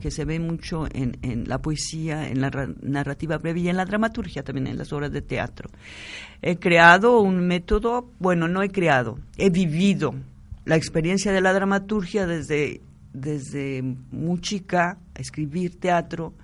que, 0.00 0.10
se 0.10 0.24
ve 0.24 0.40
mucho 0.40 0.86
en, 0.92 1.16
en 1.22 1.48
la 1.48 1.62
poesía 1.62 2.28
en 2.28 2.40
la 2.40 2.50
narrativa 2.82 3.38
breve 3.38 3.60
y 3.60 3.68
en 3.68 3.76
la 3.76 3.84
dramaturgia 3.84 4.42
también 4.42 4.66
en 4.66 4.78
las 4.78 4.92
obras 4.92 5.12
de 5.12 5.22
teatro. 5.22 5.70
He 6.42 6.58
creado 6.58 7.20
un 7.20 7.46
método 7.46 8.10
bueno 8.18 8.48
no 8.48 8.62
he 8.62 8.70
creado 8.70 9.20
he 9.38 9.50
vivido 9.50 10.14
la 10.64 10.74
experiencia 10.74 11.30
de 11.32 11.40
la 11.40 11.52
dramaturgia 11.52 12.26
desde 12.26 12.80
desde 13.12 13.82
muy 14.10 14.40
chica 14.40 14.98
escribir 15.16 15.78
teatro. 15.78 16.34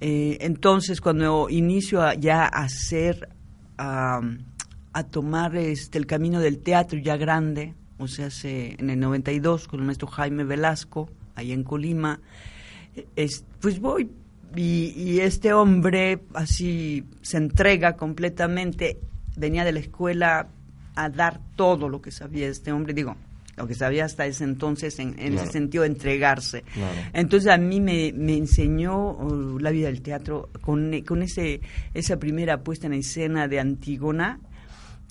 Eh, 0.00 0.38
entonces, 0.40 1.00
cuando 1.00 1.48
inicio 1.48 2.12
ya 2.14 2.44
a 2.44 2.64
hacer, 2.64 3.28
a, 3.76 4.20
tomar 5.10 5.54
este, 5.56 5.98
el 5.98 6.06
camino 6.06 6.40
del 6.40 6.58
teatro 6.58 6.98
ya 6.98 7.16
grande, 7.16 7.74
o 7.98 8.08
sea, 8.08 8.28
en 8.42 8.90
el 8.90 8.98
92 8.98 9.68
con 9.68 9.80
el 9.80 9.86
maestro 9.86 10.08
Jaime 10.08 10.44
Velasco, 10.44 11.08
ahí 11.36 11.52
en 11.52 11.62
Colima, 11.62 12.20
pues 13.60 13.80
voy 13.80 14.10
y, 14.56 14.92
y, 14.96 15.20
este 15.20 15.52
hombre 15.52 16.20
así 16.34 17.04
se 17.22 17.36
entrega 17.36 17.96
completamente, 17.96 18.98
venía 19.36 19.64
de 19.64 19.72
la 19.72 19.80
escuela 19.80 20.48
a 20.94 21.08
dar 21.10 21.40
todo 21.54 21.88
lo 21.88 22.00
que 22.00 22.10
sabía 22.10 22.48
este 22.48 22.72
hombre, 22.72 22.94
digo, 22.94 23.16
lo 23.58 23.66
que 23.66 23.74
sabía 23.74 24.04
hasta 24.06 24.24
ese 24.26 24.44
entonces, 24.44 24.98
en, 24.98 25.18
en 25.18 25.34
ese 25.34 25.48
sentido, 25.48 25.84
entregarse. 25.84 26.62
Claro. 26.72 26.96
Entonces 27.12 27.50
a 27.52 27.58
mí 27.58 27.80
me, 27.80 28.12
me 28.14 28.36
enseñó 28.36 29.12
uh, 29.12 29.58
la 29.58 29.70
vida 29.70 29.88
del 29.88 30.00
teatro 30.00 30.48
con, 30.62 30.92
con 31.02 31.22
ese, 31.22 31.60
esa 31.92 32.18
primera 32.18 32.62
puesta 32.62 32.86
en 32.86 32.94
escena 32.94 33.48
de 33.48 33.60
Antígona, 33.60 34.40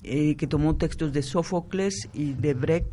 eh, 0.02 0.34
que 0.36 0.46
tomó 0.46 0.76
textos 0.76 1.12
de 1.12 1.22
Sófocles 1.22 2.08
y 2.14 2.32
de 2.32 2.54
Brecht. 2.54 2.86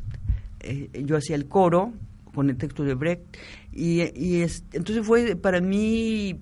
Eh, 0.59 0.89
yo 1.05 1.17
hacía 1.17 1.35
el 1.35 1.45
coro 1.47 1.93
con 2.33 2.49
el 2.49 2.57
texto 2.57 2.83
de 2.83 2.93
Brecht. 2.95 3.21
Y, 3.71 4.01
y 4.19 4.41
es- 4.41 4.63
entonces 4.73 5.05
fue 5.05 5.35
para 5.35 5.61
mí 5.61 6.39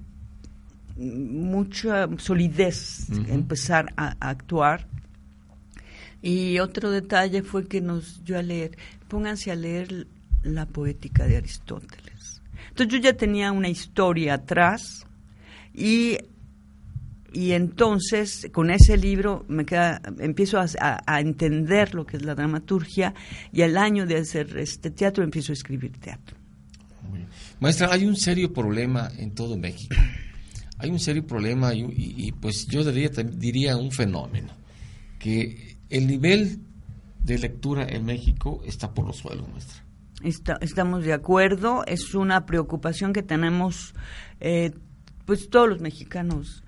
mucha 0.95 2.07
solidez 2.17 3.07
empezar 3.27 3.93
a, 3.97 4.15
a 4.19 4.29
actuar. 4.29 4.87
Y 6.21 6.59
otro 6.59 6.89
detalle 6.89 7.43
fue 7.43 7.67
que 7.67 7.81
nos 7.81 8.23
dio 8.23 8.37
a 8.39 8.41
leer, 8.41 8.77
pónganse 9.13 9.51
a 9.51 9.55
leer 9.55 10.07
la 10.41 10.65
poética 10.65 11.27
de 11.27 11.37
Aristóteles. 11.37 12.41
Entonces 12.69 12.91
yo 12.93 12.97
ya 12.97 13.13
tenía 13.15 13.51
una 13.51 13.69
historia 13.69 14.33
atrás 14.33 15.05
y, 15.71 16.17
y 17.31 17.51
entonces 17.51 18.47
con 18.51 18.71
ese 18.71 18.97
libro 18.97 19.45
me 19.47 19.65
queda, 19.65 20.01
empiezo 20.17 20.59
a, 20.59 20.65
a- 20.79 20.99
a 21.05 21.19
entender 21.21 21.93
lo 21.93 22.07
que 22.07 22.17
es 22.17 22.23
la 22.25 22.33
dramaturgia 22.33 23.13
y 23.51 23.61
al 23.61 23.77
año 23.77 24.07
de 24.07 24.17
hacer 24.17 24.57
este 24.57 24.89
teatro 24.89 25.23
empiezo 25.23 25.51
a 25.51 25.53
escribir 25.53 25.91
teatro. 25.99 26.35
Maestra, 27.59 27.89
hay 27.91 28.05
un 28.05 28.15
serio 28.15 28.51
problema 28.51 29.11
en 29.19 29.35
todo 29.35 29.55
México. 29.57 29.95
Hay 30.79 30.89
un 30.89 30.99
serio 30.99 31.23
problema 31.27 31.75
y, 31.75 31.81
y- 31.81 32.15
y, 32.27 32.31
pues 32.31 32.65
yo 32.65 32.83
diría, 32.83 33.09
diría 33.09 33.77
un 33.77 33.91
fenómeno, 33.91 34.51
que 35.19 35.77
el 35.91 36.07
nivel 36.07 36.59
de 37.23 37.37
lectura 37.37 37.85
en 37.87 38.05
México 38.05 38.61
está 38.65 38.93
por 38.93 39.05
los 39.07 39.17
suelos, 39.17 39.47
maestra. 39.49 39.83
Está- 40.23 40.57
estamos 40.61 41.03
de 41.03 41.13
acuerdo, 41.13 41.83
es 41.85 42.13
una 42.15 42.45
preocupación 42.45 43.11
que 43.13 43.23
tenemos 43.23 43.93
eh, 44.39 44.71
pues 45.25 45.49
todos 45.49 45.69
los 45.69 45.79
mexicanos, 45.79 46.63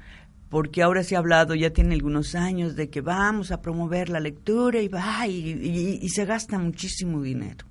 porque 0.50 0.82
ahora 0.82 1.04
se 1.04 1.16
ha 1.16 1.20
hablado, 1.20 1.56
ya 1.56 1.72
tiene 1.72 1.94
algunos 1.94 2.36
años, 2.36 2.76
de 2.76 2.90
que 2.90 3.02
vamos 3.02 3.52
a 3.52 3.62
promover 3.62 4.10
la 4.10 4.20
lectura 4.20 4.82
y 4.82 4.88
va, 4.88 5.28
y, 5.28 6.08
se 6.10 6.26
gasta 6.26 6.58
muchísimo 6.58 7.22
dinero. 7.22 7.66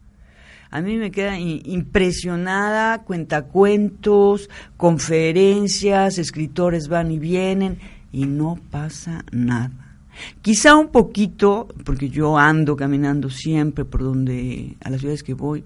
A 0.70 0.80
mí 0.80 0.96
me 0.96 1.10
queda 1.10 1.38
impresionada, 1.38 3.02
cuentacuentos, 3.04 4.50
conferencias, 4.76 6.18
escritores 6.18 6.88
van 6.88 7.10
y 7.12 7.18
vienen 7.18 7.78
y 8.12 8.26
no 8.26 8.58
pasa 8.70 9.24
nada. 9.30 9.83
Quizá 10.42 10.76
un 10.76 10.88
poquito, 10.88 11.68
porque 11.84 12.08
yo 12.08 12.38
ando 12.38 12.76
caminando 12.76 13.30
siempre 13.30 13.84
por 13.84 14.02
donde, 14.02 14.76
a 14.84 14.90
las 14.90 15.00
ciudades 15.00 15.22
que 15.22 15.34
voy, 15.34 15.64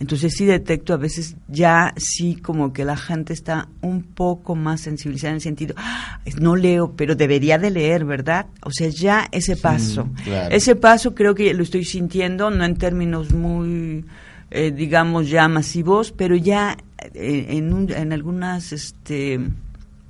entonces 0.00 0.34
sí 0.36 0.44
detecto 0.44 0.92
a 0.92 0.96
veces 0.96 1.36
ya 1.48 1.94
sí 1.96 2.34
como 2.36 2.72
que 2.72 2.84
la 2.84 2.96
gente 2.96 3.32
está 3.32 3.68
un 3.80 4.02
poco 4.02 4.54
más 4.56 4.80
sensibilizada 4.82 5.30
en 5.30 5.36
el 5.36 5.40
sentido, 5.40 5.74
"Ah, 5.78 6.20
no 6.40 6.56
leo, 6.56 6.92
pero 6.96 7.14
debería 7.14 7.58
de 7.58 7.70
leer, 7.70 8.04
¿verdad? 8.04 8.46
O 8.62 8.70
sea, 8.72 8.88
ya 8.88 9.28
ese 9.30 9.56
paso. 9.56 10.08
claro. 10.24 10.54
Ese 10.54 10.74
paso 10.76 11.14
creo 11.14 11.34
que 11.34 11.54
lo 11.54 11.62
estoy 11.62 11.84
sintiendo, 11.84 12.50
no 12.50 12.64
en 12.64 12.76
términos 12.76 13.32
muy, 13.32 14.04
eh, 14.50 14.72
digamos, 14.72 15.28
ya 15.30 15.46
masivos, 15.48 16.10
pero 16.12 16.34
ya 16.36 16.76
eh, 17.14 17.46
en, 17.50 17.72
un- 17.72 17.92
en 17.92 18.12
algunas 18.12 18.72
este, 18.72 19.38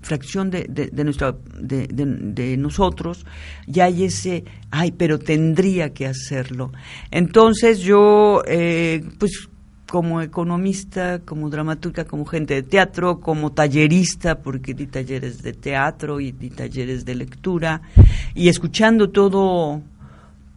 fracción 0.05 0.51
de, 0.51 0.67
de, 0.69 0.87
de 0.93 1.05
nuestra, 1.05 1.35
de, 1.59 1.89
de- 1.89 2.57
nosotros, 2.57 3.27
ya 3.67 3.87
hay 3.87 4.05
ese, 4.05 4.45
ay, 4.71 4.93
pero 4.93 5.19
tendría 5.19 5.93
que 5.93 6.07
hacerlo. 6.07 6.71
Entonces 7.11 7.81
yo, 7.81 8.43
eh, 8.47 9.03
pues 9.19 9.49
como 9.89 10.21
economista, 10.23 11.21
como 11.25 11.51
dramaturga, 11.51 12.05
como 12.05 12.25
gente 12.25 12.55
de 12.55 12.63
teatro, 12.63 13.21
como 13.21 13.53
tallerista, 13.53 14.41
porque 14.41 14.75
di 14.75 14.87
talleres 14.87 15.43
de 15.43 15.53
teatro 15.53 16.21
y 16.21 16.33
di 16.33 16.51
talleres 16.51 17.05
de 17.05 17.15
lectura, 17.15 17.81
y 18.35 18.49
escuchando 18.49 19.11
todo 19.11 19.83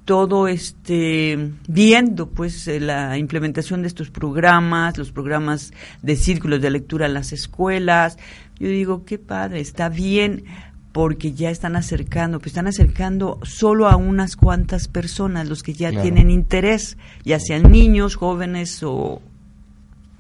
todo 0.05 0.47
este 0.47 1.37
viendo 1.67 2.29
pues 2.29 2.65
eh, 2.69 2.79
la 2.79 3.17
implementación 3.17 3.81
de 3.81 3.89
estos 3.89 4.09
programas, 4.09 4.97
los 4.97 5.11
programas 5.11 5.73
de 6.01 6.15
círculos 6.15 6.61
de 6.61 6.69
lectura 6.71 7.07
en 7.07 7.13
las 7.13 7.33
escuelas. 7.33 8.17
Yo 8.59 8.67
digo, 8.69 9.05
qué 9.05 9.17
padre, 9.17 9.59
está 9.61 9.89
bien 9.89 10.45
porque 10.91 11.33
ya 11.33 11.51
están 11.51 11.75
acercando, 11.75 12.39
pues 12.39 12.47
están 12.47 12.65
acercando 12.67 13.39
solo 13.43 13.87
a 13.87 13.95
unas 13.97 14.35
cuantas 14.35 14.87
personas, 14.87 15.47
los 15.47 15.61
que 15.61 15.73
ya 15.73 15.89
Claro. 15.91 16.01
tienen 16.03 16.31
interés, 16.31 16.97
ya 17.23 17.39
sean 17.39 17.71
niños, 17.71 18.15
jóvenes 18.15 18.81
o 18.83 19.21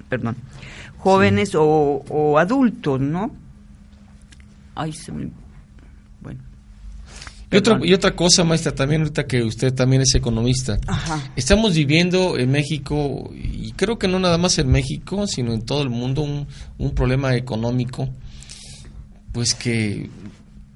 perdón, 0.07 0.35
jóvenes 0.97 1.55
o, 1.55 1.63
o 2.09 2.37
adultos, 2.37 3.01
¿no? 3.01 3.31
Ay, 4.75 4.93
se 4.93 5.11
me 5.11 5.29
bueno. 6.21 6.41
Y 7.51 7.57
otra, 7.57 7.79
y 7.81 7.93
otra 7.93 8.15
cosa, 8.15 8.43
maestra, 8.43 8.73
también 8.75 9.01
ahorita 9.01 9.25
que 9.25 9.41
usted 9.41 9.73
también 9.73 10.01
es 10.03 10.13
economista, 10.15 10.77
Ajá. 10.85 11.23
estamos 11.35 11.73
viviendo 11.75 12.37
en 12.37 12.51
México, 12.51 13.31
y 13.33 13.71
creo 13.71 13.97
que 13.97 14.07
no 14.07 14.19
nada 14.19 14.37
más 14.37 14.59
en 14.59 14.69
México, 14.69 15.25
sino 15.27 15.53
en 15.53 15.63
todo 15.63 15.81
el 15.81 15.89
mundo, 15.89 16.21
un, 16.21 16.45
un 16.77 16.91
problema 16.93 17.35
económico, 17.35 18.09
pues 19.31 19.53
que, 19.55 20.09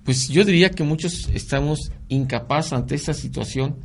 pues 0.04 0.30
yo 0.30 0.44
diría 0.46 0.72
que 0.72 0.84
muchos 0.84 1.30
estamos 1.34 1.92
incapaces 2.10 2.74
ante 2.74 2.96
esta 2.96 3.14
situación 3.14 3.76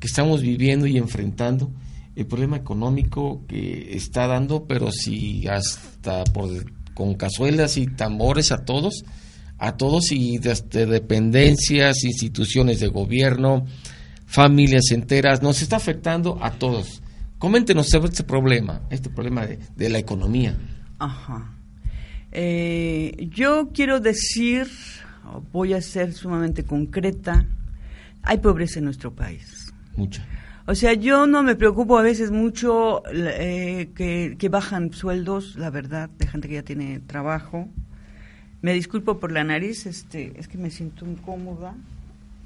que 0.00 0.06
estamos 0.06 0.42
viviendo 0.42 0.86
y 0.86 0.98
enfrentando, 0.98 1.70
el 2.16 2.26
problema 2.26 2.56
económico 2.56 3.44
que 3.48 3.96
está 3.96 4.26
dando, 4.26 4.66
pero 4.66 4.92
si 4.92 5.46
hasta 5.48 6.24
por, 6.24 6.50
con 6.94 7.14
cazuelas 7.14 7.76
y 7.76 7.86
tambores 7.86 8.52
a 8.52 8.64
todos, 8.64 9.04
a 9.58 9.76
todos 9.76 10.12
y 10.12 10.38
desde 10.38 10.86
dependencias, 10.86 12.04
instituciones 12.04 12.80
de 12.80 12.88
gobierno, 12.88 13.66
familias 14.26 14.90
enteras, 14.90 15.42
nos 15.42 15.62
está 15.62 15.76
afectando 15.76 16.38
a 16.40 16.52
todos. 16.52 17.02
Coméntenos 17.38 17.88
sobre 17.88 18.10
este 18.10 18.24
problema, 18.24 18.82
este 18.90 19.10
problema 19.10 19.46
de, 19.46 19.58
de 19.76 19.88
la 19.88 19.98
economía. 19.98 20.56
Ajá. 20.98 21.54
Eh, 22.34 23.28
yo 23.30 23.70
quiero 23.72 24.00
decir, 24.00 24.68
voy 25.52 25.72
a 25.72 25.80
ser 25.80 26.12
sumamente 26.12 26.64
concreta, 26.64 27.46
hay 28.22 28.38
pobreza 28.38 28.80
en 28.80 28.86
nuestro 28.86 29.12
país. 29.12 29.72
Mucha. 29.96 30.26
O 30.66 30.74
sea, 30.74 30.94
yo 30.94 31.26
no 31.26 31.42
me 31.42 31.54
preocupo 31.56 31.98
a 31.98 32.02
veces 32.02 32.30
mucho 32.30 33.02
eh, 33.12 33.90
que, 33.94 34.36
que 34.38 34.48
bajan 34.48 34.92
sueldos, 34.92 35.56
la 35.56 35.70
verdad, 35.70 36.10
de 36.18 36.26
gente 36.26 36.48
que 36.48 36.54
ya 36.54 36.62
tiene 36.62 37.00
trabajo. 37.00 37.68
Me 38.62 38.72
disculpo 38.72 39.18
por 39.18 39.30
la 39.30 39.44
nariz, 39.44 39.84
este, 39.86 40.32
es 40.36 40.48
que 40.48 40.56
me 40.58 40.70
siento 40.70 41.06
incómoda. 41.06 41.74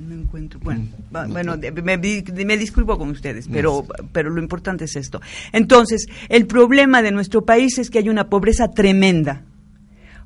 No 0.01 0.15
encuentro. 0.15 0.61
Bueno, 0.61 0.83
Mm, 0.83 1.13
no 1.13 1.29
bueno, 1.29 1.57
me, 1.57 1.97
me 2.45 2.57
disculpo 2.57 2.99
con 2.99 3.09
ustedes, 3.11 3.49
pero, 3.49 3.85
pero 4.13 4.31
lo 4.31 4.41
importante 4.43 4.85
es 4.85 4.97
esto. 4.97 5.21
Entonces, 5.53 6.07
el 6.29 6.47
problema 6.47 7.03
de 7.03 7.11
nuestro 7.13 7.45
país 7.45 7.79
es 7.79 7.89
que 7.89 7.99
hay 7.99 8.09
una 8.09 8.29
pobreza 8.29 8.69
tremenda. 8.69 9.45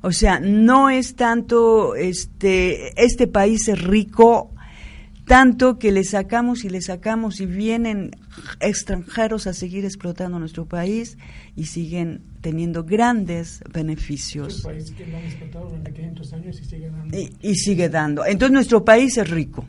O 0.05 0.11
sea, 0.11 0.41
no 0.41 0.89
es 0.89 1.15
tanto 1.15 1.95
este 1.95 3.01
este 3.01 3.25
país 3.25 3.69
es 3.69 3.81
rico 3.81 4.53
tanto 5.25 5.79
que 5.79 5.93
le 5.93 6.03
sacamos 6.03 6.65
y 6.65 6.69
le 6.69 6.81
sacamos 6.81 7.39
y 7.39 7.45
vienen 7.45 8.11
extranjeros 8.59 9.47
a 9.47 9.53
seguir 9.53 9.85
explotando 9.85 10.39
nuestro 10.39 10.65
país 10.65 11.17
y 11.55 11.67
siguen 11.67 12.21
teniendo 12.41 12.83
grandes 12.83 13.61
beneficios 13.71 14.57
un 14.57 14.73
país 14.73 14.91
que 14.91 15.07
no 15.07 15.17
han 15.17 15.23
explotado 15.23 15.67
durante 15.67 15.93
500 15.93 16.33
años 16.33 16.59
y 16.59 16.65
sigue 16.65 16.89
dando. 16.89 17.17
y, 17.17 17.33
y 17.41 17.55
sigue 17.55 17.89
dando. 17.89 18.25
Entonces 18.25 18.53
nuestro 18.53 18.83
país 18.83 19.17
es 19.17 19.29
rico. 19.29 19.65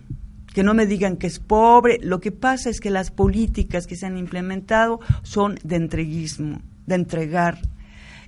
Que 0.53 0.63
no 0.63 0.75
me 0.75 0.87
digan 0.87 1.17
que 1.17 1.27
es 1.27 1.41
pobre. 1.41 1.99
Lo 2.01 2.21
que 2.21 2.31
pasa 2.31 2.71
es 2.71 2.81
que 2.81 2.91
las 2.91 3.11
políticas 3.11 3.89
que 3.89 3.97
se 3.97 4.07
han 4.07 4.17
implementado 4.17 5.01
son 5.23 5.59
de 5.65 5.77
entreguismo, 5.77 6.61
de 6.87 6.95
entregar 6.95 7.59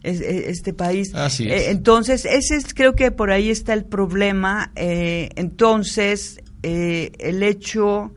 es- 0.03 0.21
es- 0.21 0.47
este 0.49 0.73
país. 0.73 1.15
Así 1.15 1.49
es. 1.49 1.53
Eh, 1.63 1.71
entonces, 1.71 2.25
ese 2.25 2.57
es, 2.57 2.73
creo 2.75 2.95
que 2.95 3.11
por 3.11 3.31
ahí 3.31 3.51
está 3.51 3.73
el 3.75 3.85
problema. 3.85 4.73
Eh, 4.77 5.31
entonces, 5.37 6.41
eh, 6.63 7.13
el 7.19 7.43
hecho 7.43 8.13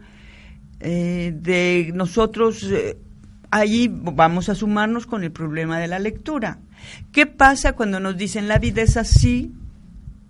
eh, 0.81 1.33
de 1.35 1.91
nosotros 1.93 2.63
eh, 2.71 2.97
ahí 3.51 3.89
vamos 3.91 4.47
a 4.49 4.55
sumarnos 4.55 5.05
con 5.05 5.23
el 5.23 5.31
problema 5.31 5.77
de 5.79 5.87
la 5.87 5.99
lectura. 5.99 6.59
¿Qué 7.11 7.25
pasa 7.25 7.73
cuando 7.73 7.99
nos 7.99 8.15
dicen 8.17 8.47
la 8.47 8.59
vida 8.59 8.81
es 8.81 8.95
así? 8.95 9.51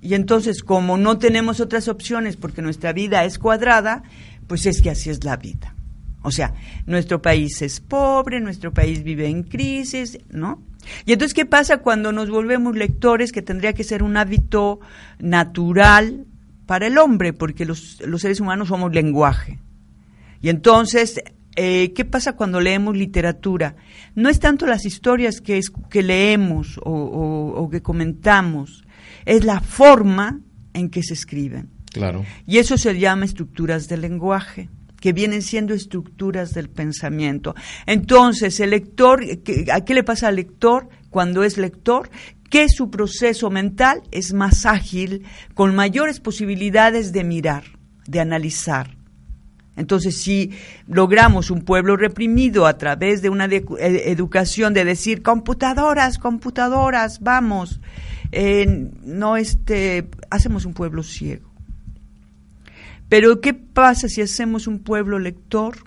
Y 0.01 0.15
entonces, 0.15 0.63
como 0.63 0.97
no 0.97 1.19
tenemos 1.19 1.59
otras 1.59 1.87
opciones 1.87 2.35
porque 2.37 2.61
nuestra 2.63 2.93
vida 2.93 3.25
es 3.25 3.37
cuadrada, 3.37 4.01
pues 4.47 4.65
es 4.65 4.81
que 4.81 4.89
así 4.89 5.09
es 5.11 5.23
la 5.23 5.37
vida. 5.37 5.75
O 6.23 6.31
sea, 6.31 6.53
nuestro 6.87 7.21
país 7.21 7.61
es 7.61 7.79
pobre, 7.79 8.39
nuestro 8.39 8.73
país 8.73 9.03
vive 9.03 9.27
en 9.27 9.43
crisis, 9.43 10.17
¿no? 10.31 10.63
Y 11.05 11.13
entonces, 11.13 11.33
¿qué 11.33 11.45
pasa 11.45 11.77
cuando 11.77 12.11
nos 12.11 12.29
volvemos 12.29 12.75
lectores, 12.75 13.31
que 13.31 13.41
tendría 13.41 13.73
que 13.73 13.83
ser 13.83 14.03
un 14.03 14.17
hábito 14.17 14.79
natural 15.19 16.25
para 16.65 16.87
el 16.87 16.97
hombre, 16.97 17.33
porque 17.33 17.65
los, 17.65 18.01
los 18.05 18.21
seres 18.21 18.39
humanos 18.39 18.69
somos 18.69 18.93
lenguaje? 18.93 19.59
Y 20.41 20.49
entonces 20.49 21.21
eh, 21.55 21.91
¿qué 21.93 22.05
pasa 22.05 22.37
cuando 22.37 22.61
leemos 22.61 22.95
literatura? 22.95 23.75
No 24.15 24.29
es 24.29 24.39
tanto 24.39 24.65
las 24.65 24.85
historias 24.85 25.41
que, 25.41 25.57
es, 25.57 25.71
que 25.89 26.03
leemos 26.03 26.79
o, 26.83 26.93
o 26.93 27.69
que 27.69 27.81
comentamos, 27.81 28.85
es 29.25 29.43
la 29.43 29.59
forma 29.59 30.39
en 30.73 30.89
que 30.89 31.03
se 31.03 31.13
escriben. 31.13 31.69
Claro. 31.91 32.23
Y 32.45 32.59
eso 32.59 32.77
se 32.77 32.97
llama 32.97 33.25
estructuras 33.25 33.87
del 33.89 34.01
lenguaje 34.01 34.69
que 34.99 35.13
vienen 35.13 35.41
siendo 35.41 35.73
estructuras 35.73 36.53
del 36.53 36.69
pensamiento. 36.69 37.55
Entonces, 37.85 38.59
el 38.59 38.71
lector, 38.71 39.23
¿a 39.71 39.81
qué 39.85 39.93
le 39.93 40.03
pasa 40.03 40.27
al 40.27 40.35
lector 40.35 40.89
cuando 41.09 41.43
es 41.43 41.57
lector? 41.57 42.09
Que 42.49 42.67
su 42.69 42.89
proceso 42.89 43.49
mental 43.49 44.01
es 44.11 44.33
más 44.33 44.65
ágil, 44.65 45.25
con 45.53 45.75
mayores 45.75 46.19
posibilidades 46.19 47.11
de 47.13 47.23
mirar, 47.23 47.63
de 48.07 48.19
analizar. 48.19 48.97
Entonces, 49.79 50.21
si 50.21 50.51
logramos 50.87 51.51
un 51.51 51.61
pueblo 51.61 51.95
reprimido 51.95 52.67
a 52.67 52.77
través 52.77 53.21
de 53.21 53.29
una 53.29 53.45
educación 53.45 54.73
de 54.73 54.83
decir 54.83 55.21
computadoras, 55.21 56.17
computadoras, 56.17 57.21
vamos, 57.21 57.79
eh, 58.33 58.65
no 59.03 59.37
este, 59.37 60.09
hacemos 60.29 60.65
un 60.65 60.73
pueblo 60.73 61.01
ciego. 61.01 61.48
Pero 63.09 63.41
¿qué 63.41 63.53
pasa 63.53 64.07
si 64.07 64.21
hacemos 64.21 64.67
un 64.67 64.79
pueblo 64.79 65.19
lector? 65.19 65.77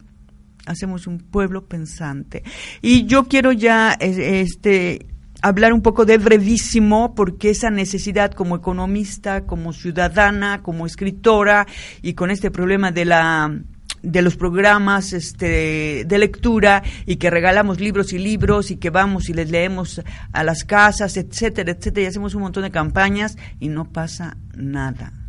Hacemos 0.67 1.07
un 1.07 1.19
pueblo 1.19 1.67
pensante. 1.67 2.43
Y 2.83 3.07
yo 3.07 3.25
quiero 3.25 3.53
ya 3.53 3.93
este 3.99 5.07
hablar 5.41 5.73
un 5.73 5.83
poco 5.83 6.05
de 6.05 6.19
brevísimo 6.19 7.15
porque 7.15 7.51
esa 7.51 7.71
necesidad 7.71 8.33
como 8.33 8.57
economista, 8.57 9.45
como 9.45 9.73
ciudadana, 9.73 10.63
como 10.63 10.87
escritora 10.87 11.67
y 12.01 12.15
con 12.15 12.31
este 12.31 12.51
problema 12.51 12.93
de 12.93 13.05
la 13.05 13.59
de 14.03 14.21
los 14.21 14.37
programas 14.37 15.13
este, 15.13 16.05
de 16.05 16.19
lectura 16.19 16.83
y 17.07 17.17
que 17.17 17.31
regalamos 17.31 17.81
libros 17.81 18.13
y 18.13 18.19
libros 18.19 18.73
y 18.73 18.77
que 18.77 18.91
vamos 18.91 19.29
y 19.29 19.33
les 19.33 19.49
leemos 19.49 20.03
a 20.33 20.43
las 20.43 20.65
casas, 20.65 21.17
etcétera, 21.17 21.71
etcétera, 21.71 22.05
y 22.05 22.09
hacemos 22.09 22.35
un 22.35 22.43
montón 22.43 22.65
de 22.65 22.73
campañas 22.73 23.37
y 23.61 23.69
no 23.69 23.85
pasa 23.85 24.37
nada. 24.57 25.22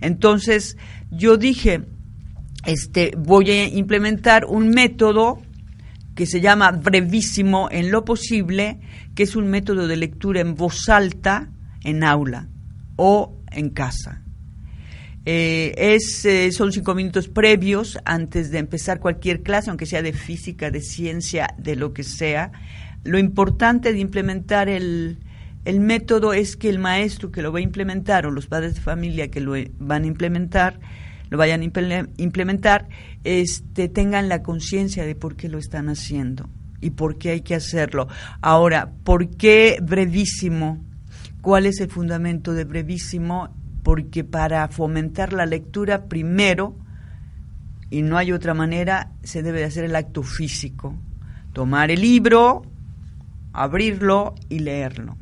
Entonces, 0.00 0.76
yo 1.10 1.36
dije, 1.36 1.82
este, 2.64 3.12
voy 3.16 3.50
a 3.50 3.68
implementar 3.68 4.44
un 4.46 4.70
método 4.70 5.40
que 6.14 6.26
se 6.26 6.40
llama 6.40 6.72
brevísimo 6.72 7.68
en 7.70 7.90
lo 7.90 8.04
posible, 8.04 8.80
que 9.14 9.22
es 9.22 9.36
un 9.36 9.48
método 9.48 9.86
de 9.86 9.96
lectura 9.96 10.40
en 10.40 10.54
voz 10.54 10.88
alta 10.88 11.50
en 11.84 12.02
aula 12.02 12.48
o 12.96 13.36
en 13.52 13.70
casa. 13.70 14.22
Eh, 15.28 15.74
es, 15.76 16.24
eh, 16.24 16.52
son 16.52 16.72
cinco 16.72 16.94
minutos 16.94 17.28
previos 17.28 17.98
antes 18.04 18.50
de 18.50 18.58
empezar 18.58 19.00
cualquier 19.00 19.42
clase, 19.42 19.70
aunque 19.70 19.84
sea 19.84 20.00
de 20.00 20.12
física, 20.12 20.70
de 20.70 20.80
ciencia, 20.80 21.48
de 21.58 21.76
lo 21.76 21.92
que 21.92 22.04
sea. 22.04 22.52
Lo 23.04 23.18
importante 23.18 23.92
de 23.92 23.98
implementar 23.98 24.68
el, 24.68 25.18
el 25.66 25.80
método 25.80 26.32
es 26.32 26.56
que 26.56 26.68
el 26.68 26.78
maestro 26.78 27.32
que 27.32 27.42
lo 27.42 27.50
va 27.52 27.58
a 27.58 27.62
implementar 27.62 28.24
o 28.24 28.30
los 28.30 28.46
padres 28.46 28.76
de 28.76 28.80
familia 28.80 29.32
que 29.32 29.40
lo 29.40 29.54
van 29.80 30.04
a 30.04 30.06
implementar, 30.06 30.78
lo 31.28 31.36
vayan 31.38 31.60
a 31.60 31.64
implementar, 32.18 32.88
este, 33.24 33.88
tengan 33.88 34.28
la 34.28 34.44
conciencia 34.44 35.04
de 35.04 35.16
por 35.16 35.34
qué 35.34 35.48
lo 35.48 35.58
están 35.58 35.88
haciendo 35.88 36.48
y 36.80 36.90
por 36.90 37.18
qué 37.18 37.30
hay 37.30 37.40
que 37.40 37.56
hacerlo. 37.56 38.06
Ahora, 38.42 38.92
¿por 39.02 39.28
qué 39.30 39.78
brevísimo? 39.82 40.84
¿Cuál 41.42 41.66
es 41.66 41.80
el 41.80 41.90
fundamento 41.90 42.54
de 42.54 42.62
brevísimo? 42.62 43.48
Porque 43.82 44.22
para 44.22 44.68
fomentar 44.68 45.32
la 45.32 45.46
lectura, 45.46 46.04
primero, 46.04 46.76
y 47.90 48.02
no 48.02 48.18
hay 48.18 48.30
otra 48.30 48.54
manera, 48.54 49.10
se 49.24 49.42
debe 49.42 49.58
de 49.58 49.64
hacer 49.64 49.84
el 49.84 49.96
acto 49.96 50.22
físico. 50.22 50.94
Tomar 51.52 51.90
el 51.90 52.02
libro, 52.02 52.62
abrirlo 53.52 54.36
y 54.48 54.60
leerlo. 54.60 55.16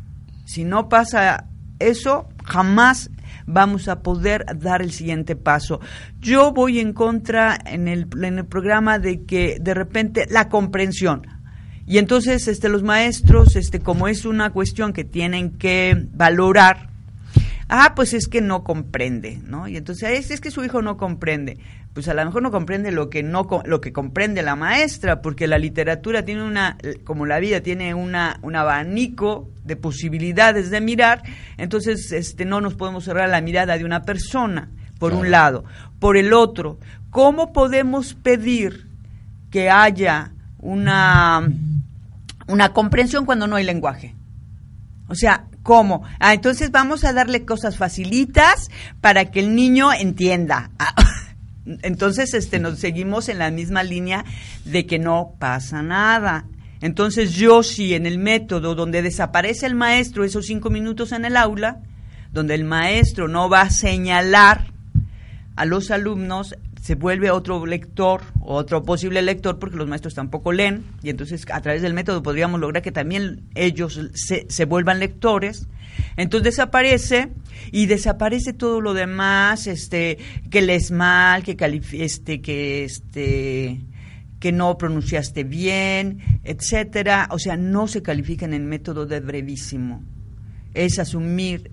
Si 0.44 0.64
no 0.64 0.88
pasa 0.88 1.46
eso, 1.78 2.28
jamás 2.44 3.10
vamos 3.46 3.88
a 3.88 4.00
poder 4.00 4.44
dar 4.56 4.82
el 4.82 4.92
siguiente 4.92 5.36
paso. 5.36 5.80
Yo 6.20 6.52
voy 6.52 6.80
en 6.80 6.92
contra 6.92 7.58
en 7.64 7.88
el, 7.88 8.06
en 8.22 8.38
el 8.38 8.46
programa 8.46 8.98
de 8.98 9.24
que 9.24 9.58
de 9.60 9.74
repente 9.74 10.26
la 10.30 10.48
comprensión. 10.48 11.26
Y 11.86 11.98
entonces 11.98 12.48
este, 12.48 12.68
los 12.68 12.82
maestros, 12.82 13.56
este, 13.56 13.80
como 13.80 14.08
es 14.08 14.24
una 14.24 14.50
cuestión 14.50 14.92
que 14.92 15.04
tienen 15.04 15.58
que 15.58 16.06
valorar, 16.12 16.93
ah, 17.68 17.94
pues 17.94 18.14
es 18.14 18.28
que 18.28 18.40
no 18.40 18.64
comprende, 18.64 19.40
¿no? 19.44 19.68
Y 19.68 19.76
entonces 19.76 20.18
es, 20.18 20.30
es 20.30 20.40
que 20.40 20.50
su 20.50 20.64
hijo 20.64 20.82
no 20.82 20.96
comprende 20.96 21.58
pues 21.94 22.08
a 22.08 22.14
lo 22.14 22.24
mejor 22.24 22.42
no 22.42 22.50
comprende 22.50 22.90
lo 22.90 23.08
que 23.08 23.22
no 23.22 23.46
lo 23.64 23.80
que 23.80 23.92
comprende 23.92 24.42
la 24.42 24.56
maestra, 24.56 25.22
porque 25.22 25.46
la 25.46 25.58
literatura 25.58 26.24
tiene 26.24 26.42
una, 26.42 26.76
como 27.04 27.24
la 27.24 27.38
vida 27.38 27.60
tiene 27.60 27.94
una, 27.94 28.40
un 28.42 28.56
abanico 28.56 29.48
de 29.64 29.76
posibilidades 29.76 30.70
de 30.70 30.80
mirar, 30.80 31.22
entonces 31.56 32.10
este 32.10 32.44
no 32.44 32.60
nos 32.60 32.74
podemos 32.74 33.04
cerrar 33.04 33.28
la 33.28 33.40
mirada 33.40 33.78
de 33.78 33.84
una 33.84 34.02
persona, 34.02 34.70
por 34.98 35.14
un 35.14 35.30
lado. 35.30 35.64
Por 36.00 36.16
el 36.16 36.32
otro, 36.32 36.78
¿cómo 37.10 37.52
podemos 37.52 38.14
pedir 38.14 38.88
que 39.52 39.70
haya 39.70 40.32
una, 40.58 41.48
una 42.48 42.72
comprensión 42.72 43.24
cuando 43.24 43.46
no 43.46 43.54
hay 43.54 43.64
lenguaje? 43.64 44.16
O 45.06 45.14
sea, 45.14 45.44
¿cómo? 45.64 46.04
Ah, 46.20 46.34
entonces 46.34 46.70
vamos 46.70 47.02
a 47.02 47.12
darle 47.12 47.44
cosas 47.44 47.76
facilitas 47.76 48.70
para 49.00 49.32
que 49.32 49.40
el 49.40 49.56
niño 49.56 49.92
entienda. 49.92 50.70
Entonces, 51.82 52.34
este, 52.34 52.58
nos 52.58 52.78
seguimos 52.78 53.30
en 53.30 53.38
la 53.38 53.50
misma 53.50 53.82
línea 53.82 54.26
de 54.66 54.84
que 54.84 54.98
no 54.98 55.34
pasa 55.38 55.82
nada. 55.82 56.44
Entonces, 56.82 57.32
yo 57.32 57.62
sí, 57.62 57.94
en 57.94 58.04
el 58.04 58.18
método 58.18 58.74
donde 58.74 59.00
desaparece 59.00 59.64
el 59.64 59.74
maestro 59.74 60.24
esos 60.24 60.44
cinco 60.44 60.68
minutos 60.68 61.12
en 61.12 61.24
el 61.24 61.38
aula, 61.38 61.80
donde 62.32 62.54
el 62.54 62.64
maestro 62.64 63.28
no 63.28 63.48
va 63.48 63.62
a 63.62 63.70
señalar 63.70 64.66
a 65.56 65.64
los 65.64 65.90
alumnos, 65.90 66.54
se 66.84 66.96
vuelve 66.96 67.30
otro 67.30 67.64
lector, 67.64 68.20
otro 68.42 68.82
posible 68.82 69.22
lector, 69.22 69.58
porque 69.58 69.78
los 69.78 69.88
maestros 69.88 70.12
tampoco 70.12 70.52
leen, 70.52 70.84
y 71.02 71.08
entonces 71.08 71.46
a 71.50 71.62
través 71.62 71.80
del 71.80 71.94
método 71.94 72.22
podríamos 72.22 72.60
lograr 72.60 72.82
que 72.82 72.92
también 72.92 73.48
ellos 73.54 73.98
se, 74.12 74.44
se 74.50 74.64
vuelvan 74.66 74.98
lectores. 74.98 75.66
Entonces 76.18 76.44
desaparece 76.44 77.30
y 77.72 77.86
desaparece 77.86 78.52
todo 78.52 78.82
lo 78.82 78.92
demás, 78.92 79.66
este, 79.66 80.18
que 80.50 80.60
lees 80.60 80.90
mal, 80.90 81.42
que 81.42 81.56
este, 81.92 82.42
que 82.42 82.84
este, 82.84 83.80
que 84.38 84.52
no 84.52 84.76
pronunciaste 84.76 85.42
bien, 85.42 86.18
etcétera. 86.44 87.28
O 87.30 87.38
sea, 87.38 87.56
no 87.56 87.88
se 87.88 88.02
califica 88.02 88.44
en 88.44 88.52
el 88.52 88.64
método 88.64 89.06
de 89.06 89.20
brevísimo. 89.20 90.02
Es 90.74 90.98
asumir 90.98 91.70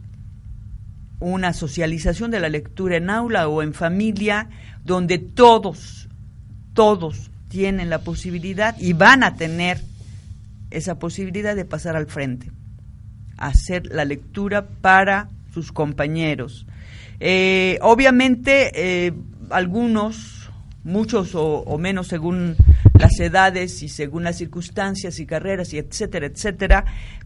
una 1.21 1.53
socialización 1.53 2.29
de 2.31 2.41
la 2.41 2.49
lectura 2.49 2.97
en 2.97 3.09
aula 3.09 3.47
o 3.47 3.63
en 3.63 3.73
familia, 3.73 4.49
donde 4.83 5.17
todos, 5.17 6.09
todos 6.73 7.31
tienen 7.47 7.89
la 7.89 7.99
posibilidad 7.99 8.77
y 8.77 8.91
van 8.91 9.23
a 9.23 9.35
tener 9.35 9.79
esa 10.69 10.99
posibilidad 10.99 11.55
de 11.55 11.63
pasar 11.63 11.95
al 11.95 12.07
frente 12.07 12.51
hacer 13.41 13.87
la 13.87 14.05
lectura 14.05 14.67
para 14.67 15.29
sus 15.53 15.71
compañeros. 15.71 16.65
Eh, 17.19 17.77
obviamente, 17.81 18.71
eh, 18.75 19.13
algunos, 19.49 20.49
muchos 20.83 21.31
o, 21.33 21.77
menos 21.77 22.07
según 22.07 22.55
las 22.97 23.19
edades 23.19 23.83
y 23.83 23.89
según 23.89 24.23
las 24.23 24.37
circunstancias 24.37 25.19
y 25.19 25.25
carreras 25.25 25.73
y 25.73 25.79
etcétera, 25.79 26.27
etcétera, 26.27 26.85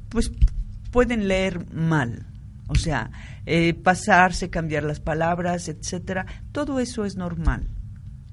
pues 0.09 0.31
pueden 0.91 1.27
leer 1.27 1.71
mal. 1.73 2.25
O 2.67 2.75
sea, 2.75 3.11
eh, 3.45 3.73
pasarse, 3.73 4.49
cambiar 4.49 4.83
las 4.83 4.99
palabras, 4.99 5.67
etcétera, 5.69 6.25
todo 6.51 6.79
eso 6.79 7.05
es 7.05 7.15
normal. 7.15 7.67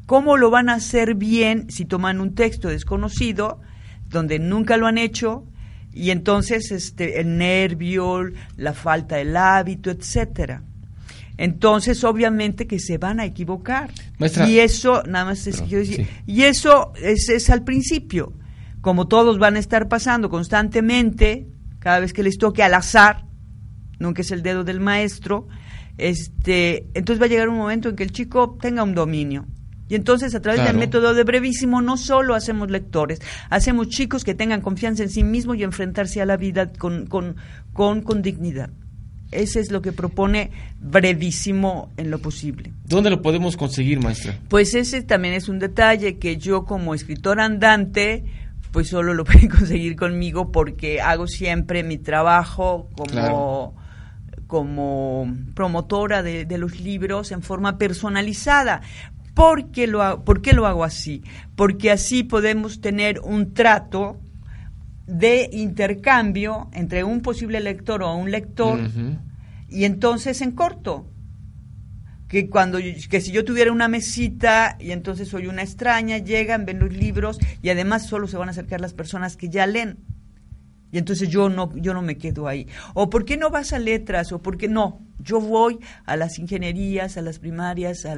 ¿Cómo 0.06 0.36
lo 0.36 0.50
van 0.50 0.68
a 0.68 0.74
hacer 0.74 1.14
bien 1.14 1.70
si 1.70 1.84
toman 1.84 2.20
un 2.20 2.34
texto 2.34 2.68
desconocido, 2.68 3.60
donde 4.08 4.38
nunca 4.38 4.76
lo 4.76 4.86
han 4.86 4.98
hecho, 4.98 5.46
y 5.92 6.10
entonces 6.10 6.70
este 6.72 7.20
el 7.20 7.36
nervio, 7.36 8.22
la 8.56 8.72
falta 8.72 9.16
del 9.16 9.36
hábito, 9.36 9.90
etcétera. 9.90 10.62
Entonces, 11.36 12.04
obviamente 12.04 12.66
que 12.66 12.78
se 12.78 12.98
van 12.98 13.20
a 13.20 13.24
equivocar. 13.24 13.90
y 14.46 14.58
eso, 14.58 15.02
nada 15.04 15.24
más 15.26 15.46
es 15.46 15.68
decir, 15.68 16.08
y 16.26 16.42
eso 16.42 16.92
es, 16.96 17.28
es 17.28 17.50
al 17.50 17.64
principio. 17.64 18.32
Como 18.80 19.06
todos 19.06 19.38
van 19.38 19.56
a 19.56 19.58
estar 19.58 19.88
pasando 19.88 20.28
constantemente, 20.28 21.46
cada 21.78 22.00
vez 22.00 22.12
que 22.12 22.22
les 22.22 22.38
toque 22.38 22.62
al 22.62 22.74
azar, 22.74 23.24
nunca 24.02 24.22
es 24.22 24.30
el 24.30 24.42
dedo 24.42 24.64
del 24.64 24.80
maestro, 24.80 25.48
este, 25.98 26.86
entonces 26.94 27.20
va 27.20 27.26
a 27.26 27.28
llegar 27.28 27.48
un 27.48 27.56
momento 27.56 27.88
en 27.88 27.96
que 27.96 28.02
el 28.02 28.12
chico 28.12 28.58
tenga 28.60 28.82
un 28.82 28.94
dominio. 28.94 29.46
Y 29.88 29.94
entonces 29.94 30.34
a 30.34 30.40
través 30.40 30.64
del 30.64 30.78
método 30.78 31.12
de 31.12 31.22
brevísimo 31.22 31.82
no 31.82 31.98
solo 31.98 32.34
hacemos 32.34 32.70
lectores, 32.70 33.20
hacemos 33.50 33.88
chicos 33.88 34.24
que 34.24 34.34
tengan 34.34 34.62
confianza 34.62 35.02
en 35.02 35.10
sí 35.10 35.22
mismos 35.22 35.58
y 35.58 35.64
enfrentarse 35.64 36.22
a 36.22 36.24
la 36.24 36.38
vida 36.38 36.72
con, 36.72 37.06
con, 37.06 37.36
con, 37.74 38.22
dignidad. 38.22 38.70
Ese 39.32 39.60
es 39.60 39.70
lo 39.70 39.82
que 39.82 39.92
propone 39.92 40.50
brevísimo 40.80 41.90
en 41.98 42.10
lo 42.10 42.20
posible. 42.20 42.72
¿Dónde 42.86 43.10
lo 43.10 43.20
podemos 43.20 43.54
conseguir, 43.54 44.00
maestra? 44.00 44.38
Pues 44.48 44.74
ese 44.74 45.02
también 45.02 45.34
es 45.34 45.50
un 45.50 45.58
detalle 45.58 46.16
que 46.16 46.38
yo 46.38 46.64
como 46.64 46.94
escritor 46.94 47.38
andante, 47.38 48.24
pues 48.70 48.88
solo 48.88 49.12
lo 49.12 49.24
pueden 49.26 49.50
conseguir 49.50 49.96
conmigo 49.96 50.52
porque 50.52 51.02
hago 51.02 51.26
siempre 51.26 51.82
mi 51.82 51.98
trabajo 51.98 52.88
como... 52.96 53.08
Claro. 53.08 53.81
Como 54.52 55.34
promotora 55.54 56.22
de, 56.22 56.44
de 56.44 56.58
los 56.58 56.78
libros 56.78 57.32
en 57.32 57.40
forma 57.40 57.78
personalizada. 57.78 58.82
¿Por 59.32 59.70
qué, 59.70 59.86
lo, 59.86 60.02
ha- 60.02 60.22
¿Por 60.26 60.42
qué 60.42 60.52
lo 60.52 60.66
hago 60.66 60.84
así? 60.84 61.22
Porque 61.56 61.90
así 61.90 62.22
podemos 62.22 62.82
tener 62.82 63.18
un 63.20 63.54
trato 63.54 64.18
de 65.06 65.48
intercambio 65.54 66.68
entre 66.74 67.02
un 67.02 67.22
posible 67.22 67.60
lector 67.60 68.02
o 68.02 68.14
un 68.14 68.30
lector 68.30 68.78
y 69.70 69.84
entonces 69.86 70.42
en 70.42 70.50
corto 70.52 71.06
que 72.28 72.50
cuando 72.50 72.78
que 73.08 73.20
si 73.22 73.32
yo 73.32 73.42
tuviera 73.46 73.72
una 73.72 73.88
mesita 73.88 74.76
y 74.78 74.90
entonces 74.90 75.28
soy 75.28 75.46
una 75.46 75.62
extraña 75.62 76.18
llegan 76.18 76.66
ven 76.66 76.78
los 76.78 76.92
libros 76.92 77.38
y 77.62 77.70
además 77.70 78.06
solo 78.06 78.26
se 78.26 78.36
van 78.36 78.48
a 78.48 78.52
acercar 78.52 78.82
las 78.82 78.92
personas 78.92 79.38
que 79.38 79.48
ya 79.48 79.66
leen 79.66 79.96
y 80.92 80.98
entonces 80.98 81.30
yo 81.30 81.48
no 81.48 81.74
yo 81.74 81.94
no 81.94 82.02
me 82.02 82.18
quedo 82.18 82.46
ahí. 82.46 82.68
O 82.92 83.08
por 83.08 83.24
qué 83.24 83.38
no 83.38 83.50
vas 83.50 83.72
a 83.72 83.78
letras 83.78 84.30
o 84.30 84.40
por 84.40 84.58
qué 84.58 84.68
no 84.68 85.00
yo 85.18 85.40
voy 85.40 85.78
a 86.04 86.16
las 86.16 86.38
ingenierías 86.38 87.16
a 87.16 87.22
las 87.22 87.38
primarias 87.38 88.04
a 88.04 88.14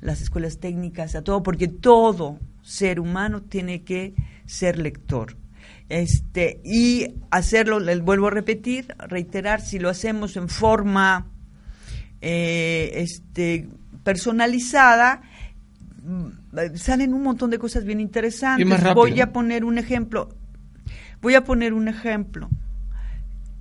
las 0.00 0.20
escuelas 0.20 0.58
técnicas 0.58 1.14
a 1.14 1.22
todo 1.22 1.42
porque 1.44 1.68
todo 1.68 2.38
ser 2.62 2.98
humano 2.98 3.42
tiene 3.42 3.84
que 3.84 4.14
ser 4.46 4.78
lector. 4.78 5.36
Este 5.88 6.60
y 6.64 7.14
hacerlo 7.30 7.78
les 7.78 8.02
vuelvo 8.02 8.26
a 8.26 8.30
repetir 8.30 8.94
reiterar 8.98 9.60
si 9.60 9.78
lo 9.78 9.88
hacemos 9.88 10.36
en 10.36 10.48
forma 10.48 11.28
eh, 12.20 12.90
este 12.94 13.68
personalizada 14.02 15.22
mm, 16.02 16.74
salen 16.74 17.14
un 17.14 17.22
montón 17.22 17.50
de 17.50 17.60
cosas 17.60 17.84
bien 17.84 18.00
interesantes. 18.00 18.66
Y 18.66 18.68
más 18.68 18.80
rápido. 18.80 18.96
voy 18.96 19.20
a 19.20 19.32
poner 19.32 19.64
un 19.64 19.78
ejemplo 19.78 20.30
voy 21.20 21.34
a 21.34 21.44
poner 21.44 21.72
un 21.74 21.88
ejemplo 21.88 22.48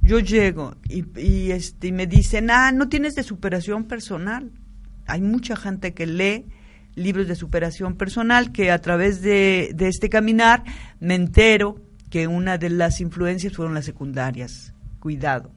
yo 0.01 0.19
llego 0.19 0.75
y, 0.87 1.51
este 1.51 1.87
y 1.87 1.91
me 1.91 2.07
dicen 2.07 2.49
ah 2.51 2.71
no 2.71 2.87
tienes 2.89 3.15
de 3.15 3.23
superación 3.23 3.85
personal 3.85 4.51
hay 5.05 5.21
mucha 5.21 5.55
gente 5.55 5.93
que 5.93 6.05
lee 6.05 6.45
libros 6.95 7.27
de 7.27 7.35
superación 7.35 7.95
personal 7.95 8.51
que 8.51 8.71
a 8.71 8.79
través 8.79 9.21
de, 9.21 9.71
de 9.75 9.87
este 9.87 10.09
caminar 10.09 10.63
me 10.99 11.15
entero 11.15 11.81
que 12.09 12.27
una 12.27 12.57
de 12.57 12.69
las 12.69 13.01
influencias 13.01 13.53
fueron 13.53 13.73
las 13.73 13.85
secundarias 13.85 14.73
cuidado 14.99 15.51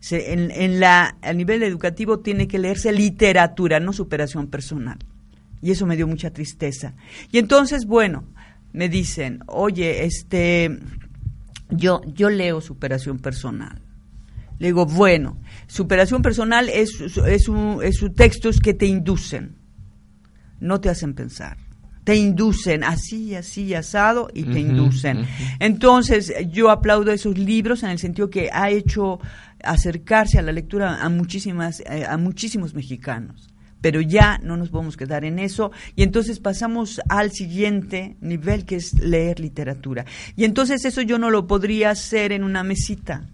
se- 0.00 0.32
en, 0.32 0.50
en 0.50 0.80
la, 0.80 1.16
a 1.22 1.32
nivel 1.32 1.62
educativo 1.62 2.18
tiene 2.20 2.48
que 2.48 2.58
leerse 2.58 2.90
literatura, 2.92 3.78
no 3.78 3.92
superación 3.92 4.48
personal. 4.48 4.98
Y 5.62 5.70
eso 5.70 5.86
me 5.86 5.94
dio 5.94 6.08
mucha 6.08 6.32
tristeza. 6.32 6.94
Y 7.30 7.38
entonces, 7.38 7.86
bueno, 7.86 8.24
me 8.72 8.88
dicen, 8.88 9.40
oye, 9.46 10.04
este, 10.04 10.78
yo, 11.70 12.00
yo 12.06 12.30
leo 12.30 12.60
superación 12.60 13.18
personal. 13.18 13.80
Le 14.58 14.68
digo, 14.68 14.86
bueno, 14.86 15.38
superación 15.66 16.22
personal 16.22 16.68
es, 16.68 17.00
es, 17.00 17.48
un, 17.48 17.80
es 17.82 18.00
un 18.02 18.14
textos 18.14 18.60
que 18.60 18.74
te 18.74 18.86
inducen, 18.86 19.56
no 20.60 20.80
te 20.80 20.88
hacen 20.88 21.14
pensar. 21.14 21.56
Te 22.04 22.16
inducen 22.16 22.82
así, 22.82 23.36
así, 23.36 23.74
asado 23.74 24.28
y 24.34 24.42
te 24.42 24.58
inducen. 24.58 25.24
Entonces, 25.60 26.34
yo 26.50 26.70
aplaudo 26.70 27.12
esos 27.12 27.38
libros 27.38 27.84
en 27.84 27.90
el 27.90 27.98
sentido 28.00 28.28
que 28.28 28.50
ha 28.52 28.70
hecho 28.70 29.20
acercarse 29.62 30.40
a 30.40 30.42
la 30.42 30.50
lectura 30.50 31.00
a 31.00 31.08
muchísimas 31.08 31.78
eh, 31.80 32.04
a 32.04 32.16
muchísimos 32.16 32.74
mexicanos. 32.74 33.51
Pero 33.82 34.00
ya 34.00 34.38
no 34.42 34.56
nos 34.56 34.70
podemos 34.70 34.96
quedar 34.96 35.24
en 35.26 35.38
eso 35.38 35.70
y 35.96 36.02
entonces 36.04 36.40
pasamos 36.40 37.02
al 37.10 37.32
siguiente 37.32 38.16
nivel 38.22 38.64
que 38.64 38.76
es 38.76 38.94
leer 38.98 39.40
literatura. 39.40 40.06
Y 40.36 40.44
entonces 40.44 40.84
eso 40.86 41.02
yo 41.02 41.18
no 41.18 41.28
lo 41.30 41.46
podría 41.46 41.90
hacer 41.90 42.32
en 42.32 42.44
una 42.44 42.62
mesita, 42.62 43.28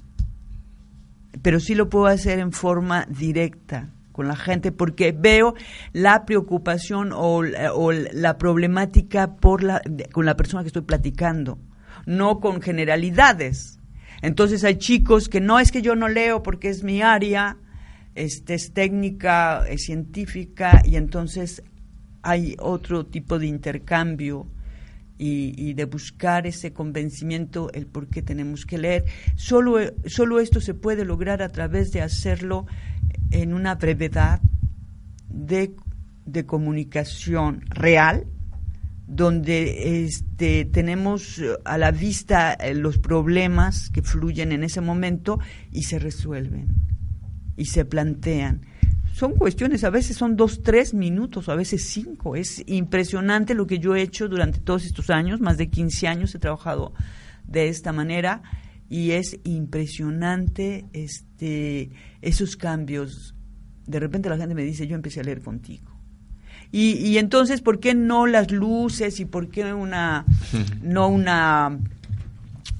pero 1.42 1.60
sí 1.60 1.74
lo 1.76 1.88
puedo 1.88 2.06
hacer 2.06 2.38
en 2.40 2.52
forma 2.52 3.06
directa 3.08 3.90
con 4.12 4.26
la 4.26 4.34
gente 4.36 4.72
porque 4.72 5.12
veo 5.12 5.54
la 5.92 6.24
preocupación 6.24 7.10
o, 7.14 7.42
la- 7.42 8.36
problemática 8.38 9.36
por 9.36 9.62
la, 9.62 9.80
con 10.12 10.26
la 10.26 10.36
persona 10.36 10.64
que 10.64 10.68
estoy 10.68 10.82
platicando, 10.82 11.58
no 12.06 12.40
con 12.40 12.60
generalidades. 12.60 13.78
Entonces 14.20 14.64
hay 14.64 14.76
chicos 14.78 15.28
que 15.28 15.40
no 15.40 15.60
es 15.60 15.70
que 15.70 15.82
yo 15.82 15.94
no 15.94 16.08
leo 16.08 16.42
porque 16.42 16.68
es 16.68 16.82
mi 16.82 17.00
área, 17.02 17.58
este, 18.14 18.54
es 18.54 18.72
técnica, 18.72 19.64
es 19.68 19.84
científica 19.84 20.82
y 20.84 20.96
entonces 20.96 21.62
hay 22.22 22.56
otro 22.58 23.06
tipo 23.06 23.38
de 23.38 23.46
intercambio 23.46 24.48
y, 25.18 25.54
y 25.56 25.74
de 25.74 25.84
buscar 25.84 26.46
ese 26.46 26.72
convencimiento, 26.72 27.72
el 27.72 27.86
por 27.86 28.08
qué 28.08 28.22
tenemos 28.22 28.66
que 28.66 28.78
leer. 28.78 29.04
Solo, 29.36 29.78
solo 30.06 30.40
esto 30.40 30.60
se 30.60 30.74
puede 30.74 31.04
lograr 31.04 31.42
a 31.42 31.48
través 31.48 31.92
de 31.92 32.02
hacerlo 32.02 32.66
en 33.30 33.52
una 33.52 33.74
brevedad 33.74 34.40
de, 35.28 35.74
de 36.24 36.46
comunicación 36.46 37.64
real, 37.68 38.26
donde 39.06 40.04
este, 40.04 40.66
tenemos 40.66 41.40
a 41.64 41.78
la 41.78 41.90
vista 41.90 42.52
eh, 42.52 42.74
los 42.74 42.98
problemas 42.98 43.90
que 43.90 44.02
fluyen 44.02 44.52
en 44.52 44.64
ese 44.64 44.80
momento 44.80 45.38
y 45.72 45.84
se 45.84 45.98
resuelven 45.98 46.87
y 47.58 47.66
se 47.66 47.84
plantean. 47.84 48.62
Son 49.12 49.34
cuestiones, 49.34 49.82
a 49.82 49.90
veces 49.90 50.16
son 50.16 50.36
dos, 50.36 50.62
tres 50.62 50.94
minutos, 50.94 51.48
a 51.48 51.56
veces 51.56 51.84
cinco. 51.88 52.36
Es 52.36 52.62
impresionante 52.66 53.54
lo 53.54 53.66
que 53.66 53.80
yo 53.80 53.96
he 53.96 54.02
hecho 54.02 54.28
durante 54.28 54.60
todos 54.60 54.86
estos 54.86 55.10
años, 55.10 55.40
más 55.40 55.58
de 55.58 55.68
15 55.68 56.06
años 56.06 56.34
he 56.34 56.38
trabajado 56.38 56.94
de 57.44 57.68
esta 57.68 57.92
manera 57.92 58.42
y 58.88 59.10
es 59.10 59.38
impresionante 59.42 60.86
este, 60.92 61.90
esos 62.22 62.56
cambios. 62.56 63.34
De 63.86 63.98
repente 63.98 64.28
la 64.28 64.36
gente 64.36 64.54
me 64.54 64.62
dice, 64.62 64.86
yo 64.86 64.94
empecé 64.94 65.20
a 65.20 65.24
leer 65.24 65.42
contigo. 65.42 65.90
Y, 66.70 66.92
y 66.92 67.18
entonces, 67.18 67.60
¿por 67.60 67.80
qué 67.80 67.94
no 67.94 68.26
las 68.26 68.52
luces 68.52 69.18
y 69.20 69.24
por 69.24 69.48
qué 69.48 69.72
una, 69.74 70.26
no 70.82 71.08
una, 71.08 71.78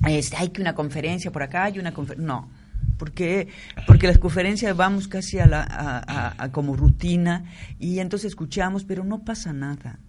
este, 0.06 0.36
hay 0.36 0.50
que 0.50 0.60
una 0.60 0.74
conferencia 0.74 1.32
por 1.32 1.42
acá 1.42 1.68
y 1.70 1.78
una 1.80 1.92
conferencia? 1.92 2.26
No, 2.26 2.48
porque 2.98 3.48
porque 3.86 4.06
las 4.06 4.18
conferencias 4.18 4.76
vamos 4.76 5.08
casi 5.08 5.38
a 5.38 5.46
la 5.46 5.62
a, 5.62 5.98
a- 5.98 6.34
a 6.44 6.52
como 6.52 6.76
rutina 6.76 7.44
y 7.78 8.00
entonces 8.00 8.28
escuchamos 8.30 8.84
pero 8.84 9.04
no 9.04 9.24
pasa 9.24 9.52
nada. 9.52 10.00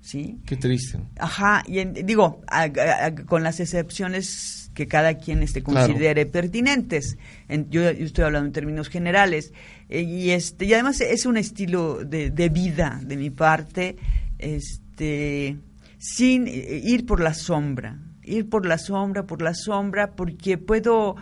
Sí 0.00 0.38
Qué 0.46 0.56
triste. 0.56 0.98
ajá 1.18 1.62
y 1.66 1.80
en- 1.80 1.92
digo 1.92 2.40
a- 2.46 2.62
a- 2.62 3.04
a- 3.06 3.14
con 3.14 3.42
las 3.42 3.60
excepciones 3.60 4.70
que 4.74 4.86
cada 4.86 5.14
quien 5.18 5.42
este 5.42 5.60
Claro. 5.62 5.88
considere 5.88 6.24
pertinentes. 6.24 7.18
En- 7.48 7.68
yo, 7.68 7.82
yo 7.90 8.06
estoy 8.06 8.24
hablando 8.24 8.46
en 8.46 8.52
términos 8.52 8.88
generales. 8.88 9.52
Eh, 9.88 10.02
y 10.02 10.30
este 10.30 10.66
y 10.66 10.72
además 10.72 11.00
es 11.00 11.26
un 11.26 11.36
estilo 11.36 12.04
de, 12.04 12.30
de 12.30 12.48
vida 12.48 13.00
de 13.04 13.16
mi 13.16 13.30
parte 13.30 13.96
este 14.38 15.58
sin 15.98 16.46
eh, 16.46 16.80
ir 16.84 17.04
por 17.06 17.20
la 17.20 17.34
sombra 17.34 17.98
ir 18.22 18.48
por 18.48 18.66
la 18.66 18.78
sombra 18.78 19.26
por 19.26 19.42
la 19.42 19.54
sombra 19.54 20.12
porque 20.14 20.58
puedo 20.58 21.16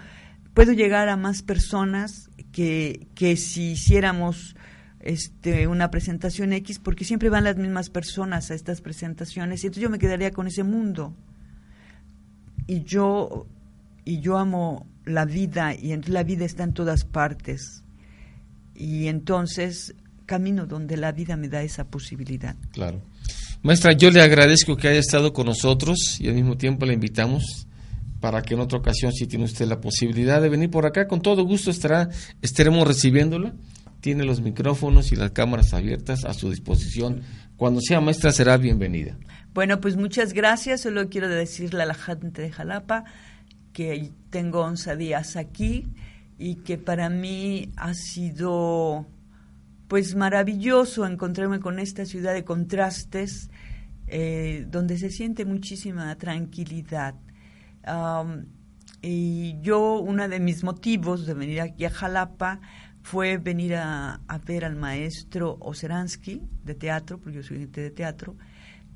puedo 0.56 0.72
llegar 0.72 1.10
a 1.10 1.18
más 1.18 1.42
personas 1.42 2.30
que, 2.50 3.08
que 3.14 3.36
si 3.36 3.72
hiciéramos 3.72 4.56
este, 5.00 5.66
una 5.66 5.90
presentación 5.90 6.54
X, 6.54 6.78
porque 6.78 7.04
siempre 7.04 7.28
van 7.28 7.44
las 7.44 7.58
mismas 7.58 7.90
personas 7.90 8.50
a 8.50 8.54
estas 8.54 8.80
presentaciones, 8.80 9.62
y 9.62 9.66
entonces 9.66 9.82
yo 9.82 9.90
me 9.90 9.98
quedaría 9.98 10.30
con 10.30 10.46
ese 10.46 10.62
mundo. 10.62 11.14
Y 12.66 12.84
yo, 12.84 13.46
y 14.06 14.20
yo 14.20 14.38
amo 14.38 14.86
la 15.04 15.26
vida, 15.26 15.74
y 15.74 15.94
la 15.94 16.22
vida 16.22 16.46
está 16.46 16.64
en 16.64 16.72
todas 16.72 17.04
partes. 17.04 17.84
Y 18.74 19.08
entonces 19.08 19.94
camino 20.24 20.64
donde 20.64 20.96
la 20.96 21.12
vida 21.12 21.36
me 21.36 21.50
da 21.50 21.62
esa 21.62 21.84
posibilidad. 21.84 22.56
Claro. 22.72 23.02
Maestra, 23.62 23.92
yo 23.92 24.10
le 24.10 24.22
agradezco 24.22 24.74
que 24.78 24.88
haya 24.88 25.00
estado 25.00 25.34
con 25.34 25.44
nosotros 25.44 26.16
y 26.18 26.28
al 26.28 26.34
mismo 26.34 26.56
tiempo 26.56 26.86
le 26.86 26.94
invitamos 26.94 27.66
para 28.20 28.42
que 28.42 28.54
en 28.54 28.60
otra 28.60 28.78
ocasión, 28.78 29.12
si 29.12 29.26
tiene 29.26 29.44
usted 29.44 29.66
la 29.66 29.80
posibilidad 29.80 30.40
de 30.40 30.48
venir 30.48 30.70
por 30.70 30.86
acá, 30.86 31.06
con 31.06 31.20
todo 31.20 31.44
gusto 31.44 31.70
estará, 31.70 32.08
estaremos 32.42 32.86
recibiéndola. 32.86 33.54
Tiene 34.00 34.24
los 34.24 34.40
micrófonos 34.40 35.12
y 35.12 35.16
las 35.16 35.32
cámaras 35.32 35.74
abiertas 35.74 36.24
a 36.24 36.32
su 36.34 36.50
disposición. 36.50 37.22
Cuando 37.56 37.80
sea 37.80 38.00
maestra 38.00 38.32
será 38.32 38.56
bienvenida. 38.56 39.16
Bueno, 39.52 39.80
pues 39.80 39.96
muchas 39.96 40.32
gracias. 40.32 40.82
Solo 40.82 41.08
quiero 41.08 41.28
decirle 41.28 41.82
a 41.82 41.86
la 41.86 41.94
gente 41.94 42.42
de 42.42 42.50
Jalapa 42.50 43.04
que 43.72 44.12
tengo 44.30 44.60
11 44.60 44.96
días 44.96 45.36
aquí 45.36 45.86
y 46.38 46.56
que 46.56 46.78
para 46.78 47.08
mí 47.08 47.72
ha 47.76 47.94
sido 47.94 49.06
pues 49.88 50.14
maravilloso 50.14 51.06
encontrarme 51.06 51.60
con 51.60 51.78
esta 51.78 52.04
ciudad 52.04 52.34
de 52.34 52.44
contrastes 52.44 53.50
eh, 54.08 54.66
donde 54.68 54.98
se 54.98 55.10
siente 55.10 55.44
muchísima 55.44 56.14
tranquilidad. 56.16 57.14
Am, 57.86 58.46
Y 59.02 59.60
yo, 59.60 60.00
uno 60.00 60.26
de 60.28 60.40
mis 60.40 60.64
motivos 60.64 61.26
de 61.26 61.34
venir 61.34 61.60
aquí 61.60 61.84
a 61.84 61.90
Jalapa 61.90 62.60
fue 63.02 63.36
venir 63.38 63.76
a, 63.76 64.20
a 64.26 64.38
ver 64.38 64.64
al 64.64 64.74
maestro 64.74 65.56
Oseransky 65.60 66.42
de 66.64 66.74
teatro, 66.74 67.18
porque 67.18 67.36
yo 67.36 67.42
soy 67.44 67.58
gente 67.58 67.80
de 67.80 67.90
teatro, 67.90 68.36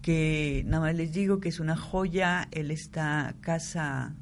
que 0.02 0.64
nada 0.66 0.86
más 0.86 0.96
les 0.96 1.12
digo 1.12 1.38
que 1.38 1.50
es 1.50 1.60
una 1.60 1.76
joya, 1.76 2.48
él 2.50 2.70
está 2.72 3.34
casa 3.40 4.16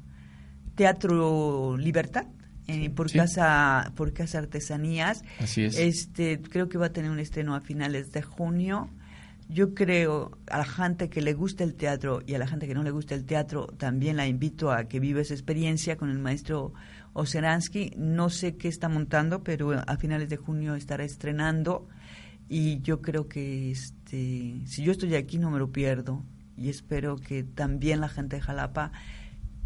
Teatro 0.75 1.75
Libertad, 1.77 2.27
eh, 2.67 2.89
por 2.91 3.09
Sí. 3.09 3.17
casa 3.17 3.91
por 3.95 4.13
casa 4.13 4.37
Artesanías. 4.39 5.23
Así 5.39 5.63
es. 5.63 5.77
Este, 5.77 6.39
creo 6.41 6.69
que 6.69 6.77
va 6.77 6.87
a 6.87 6.93
tener 6.93 7.09
un 7.09 7.19
estreno 7.19 7.55
a 7.55 7.61
finales 7.61 8.11
de 8.11 8.21
junio. 8.21 8.89
Yo 9.51 9.73
creo 9.73 10.37
a 10.45 10.59
la 10.59 10.63
gente 10.63 11.09
que 11.09 11.23
le 11.23 11.33
gusta 11.33 11.63
el 11.63 11.73
teatro 11.73 12.21
y 12.23 12.35
a 12.35 12.37
la 12.37 12.45
gente 12.45 12.67
que 12.67 12.75
no 12.75 12.83
le 12.83 12.91
gusta 12.91 13.15
el 13.15 13.25
teatro 13.25 13.65
también 13.65 14.15
la 14.15 14.27
invito 14.27 14.71
a 14.71 14.83
que 14.83 14.99
viva 14.99 15.21
esa 15.21 15.33
experiencia 15.33 15.97
con 15.97 16.11
el 16.11 16.19
maestro 16.19 16.73
Oseransky. 17.13 17.93
No 17.97 18.29
sé 18.29 18.57
qué 18.57 18.67
está 18.67 18.89
montando, 18.89 19.43
pero 19.43 19.71
a 19.73 19.97
finales 19.97 20.29
de 20.29 20.37
junio 20.37 20.75
estará 20.75 21.03
estrenando. 21.03 21.87
Y 22.47 22.81
yo 22.81 23.01
creo 23.01 23.27
que 23.27 23.71
este 23.71 24.61
si 24.67 24.83
yo 24.83 24.91
estoy 24.91 25.15
aquí 25.15 25.39
no 25.39 25.49
me 25.49 25.57
lo 25.57 25.71
pierdo. 25.71 26.23
Y 26.55 26.69
espero 26.69 27.15
que 27.15 27.43
también 27.43 28.01
la 28.01 28.09
gente 28.09 28.35
de 28.35 28.43
Jalapa 28.43 28.91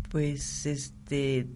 pues 0.08 0.66
este 0.66 1.50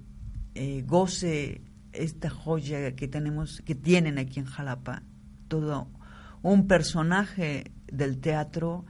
eh, 0.54 0.84
goce 0.86 1.62
esta 1.94 2.30
joya 2.30 2.94
que 2.94 3.08
tenemos 3.08 3.62
que 3.62 3.74
tienen 3.74 4.18
aquí 4.18 4.42
en 4.42 4.48
Jalapa. 4.48 5.04
Todo 5.48 5.88
un 6.42 6.68
personaje 6.68 7.72
del 7.92 8.20
teatro 8.20 8.86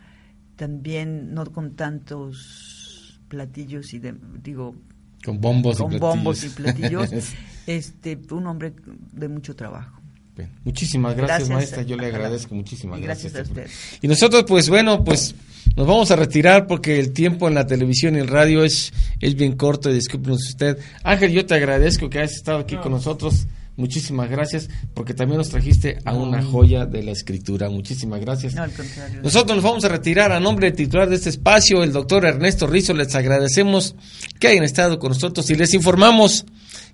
también 0.56 1.34
no 1.34 1.46
con 1.46 1.76
tantos 1.76 3.20
platillos 3.28 3.94
y 3.94 4.00
de, 4.00 4.16
digo 4.42 4.76
Con 5.24 5.40
bombos 5.40 5.80
y 5.80 5.84
con 5.84 6.00
bombos 6.00 6.44
y 6.44 6.50
platillos. 6.50 7.10
platillos 7.10 7.34
este 7.68 8.20
un 8.32 8.48
hombre 8.48 8.74
de 9.14 9.28
mucho 9.28 9.56
trabajo 9.56 10.02
Bien, 10.36 10.52
Muchísimas 10.64 11.16
gracias, 11.16 11.50
Gracias, 11.50 11.58
maestra. 11.58 11.82
Yo 11.82 11.98
le 11.98 12.08
agradezco 12.08 12.54
muchísimas 12.54 13.00
y 13.00 13.02
gracias 13.02 13.36
a 13.36 13.42
usted. 13.42 13.68
Y 14.02 14.08
nosotros, 14.08 14.44
pues 14.48 14.70
bueno, 14.70 15.04
pues 15.04 15.34
nos 15.76 15.88
vamos 15.88 16.12
a 16.12 16.16
retirar 16.16 16.68
porque 16.68 17.00
el 17.00 17.12
tiempo 17.12 17.48
en 17.48 17.56
la 17.56 17.66
televisión 17.66 18.16
y 18.16 18.20
el 18.20 18.28
radio 18.28 18.64
es, 18.64 18.94
es 19.20 19.34
bien 19.34 19.56
corto. 19.58 19.90
y 19.90 19.96
Discúlpenos 19.96 20.48
usted. 20.48 20.78
Ángel, 21.04 21.32
yo 21.32 21.46
te 21.48 21.56
agradezco 21.56 22.08
que 22.10 22.20
hayas 22.20 22.34
estado 22.34 22.60
aquí 22.60 22.76
con 22.78 22.92
nosotros. 22.92 23.48
Muchísimas 23.78 24.28
gracias 24.28 24.70
porque 24.96 25.14
también 25.14 25.38
nos 25.38 25.50
trajiste 25.50 26.00
a 26.04 26.16
una 26.16 26.44
joya 26.44 26.88
de 26.88 27.04
la 27.04 27.12
escritura. 27.12 27.70
Muchísimas 27.70 28.20
gracias. 28.20 28.56
no 28.56 28.64
al 28.64 28.74
contrario 28.74 29.22
Nosotros 29.22 29.56
nos 29.56 29.64
vamos 29.64 29.86
a 29.86 29.90
retirar 29.90 30.32
a 30.32 30.40
nombre 30.40 30.68
del 30.68 30.76
titular 30.76 31.08
de 31.08 31.16
este 31.16 31.30
espacio, 31.30 31.84
el 31.84 31.94
doctor 31.94 32.26
Ernesto 32.26 32.66
Rizzo. 32.66 32.96
Les 32.96 33.14
agradecemos 33.14 33.96
que 34.40 34.48
hayan 34.48 34.64
estado 34.64 34.98
con 34.98 35.10
nosotros 35.10 35.48
y 35.52 35.56
les 35.56 35.76
informamos 35.76 36.46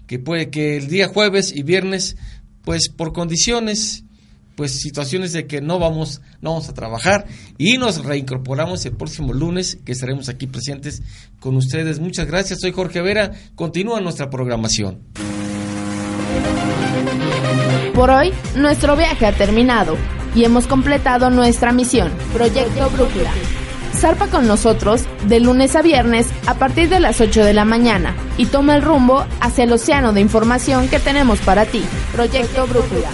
que 0.08 0.20
puede 0.20 0.50
que 0.50 0.76
el 0.76 0.88
día 0.88 1.08
jueves 1.08 1.56
y 1.56 1.64
viernes, 1.64 2.18
pues 2.66 2.90
por 2.90 3.14
condiciones, 3.14 4.04
pues 4.58 4.74
situaciones 4.82 5.32
de 5.32 5.48
que 5.48 5.62
no 5.62 5.80
vamos, 5.80 6.20
no 6.42 6.52
vamos 6.52 6.68
a 6.68 6.74
trabajar 6.74 7.28
y 7.58 7.78
nos 7.78 8.04
reincorporamos 8.04 8.86
el 8.86 8.98
próximo 8.98 9.32
lunes 9.32 9.78
que 9.86 9.94
estaremos 9.94 10.28
aquí 10.28 10.48
presentes 10.48 11.02
con 11.40 11.56
ustedes. 11.56 12.00
Muchas 12.00 12.28
gracias. 12.28 12.60
Soy 12.60 12.74
Jorge 12.74 13.02
Vera. 13.02 13.32
Continúa 13.56 14.02
nuestra 14.02 14.30
programación. 14.30 15.00
Por 17.94 18.10
hoy, 18.10 18.34
nuestro 18.56 18.96
viaje 18.96 19.26
ha 19.26 19.32
terminado 19.32 19.98
y 20.36 20.46
hemos 20.46 20.68
completado 20.68 21.30
nuestra 21.30 21.72
misión, 21.72 22.12
Proyecto 22.34 22.90
Brújula. 22.90 23.32
Zarpa 23.94 24.28
con 24.28 24.48
nosotros 24.48 25.04
de 25.28 25.40
lunes 25.40 25.76
a 25.76 25.82
viernes 25.82 26.28
a 26.48 26.56
partir 26.56 26.90
de 26.90 27.00
las 27.00 27.22
8 27.22 27.46
de 27.46 27.54
la 27.54 27.66
mañana 27.66 28.16
y 28.38 28.48
toma 28.48 28.76
el 28.76 28.82
rumbo 28.82 29.26
hacia 29.40 29.64
el 29.64 29.72
océano 29.72 30.12
de 30.12 30.22
información 30.22 30.90
que 30.90 31.00
tenemos 31.00 31.40
para 31.40 31.66
ti, 31.66 31.86
Proyecto 32.12 32.66
Brújula. 32.68 33.10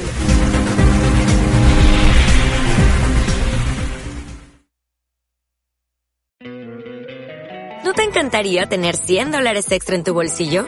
¿No 7.84 7.94
te 7.94 8.04
encantaría 8.04 8.68
tener 8.68 8.96
100 8.96 9.32
dólares 9.32 9.72
extra 9.72 9.96
en 9.96 10.04
tu 10.04 10.14
bolsillo? 10.14 10.68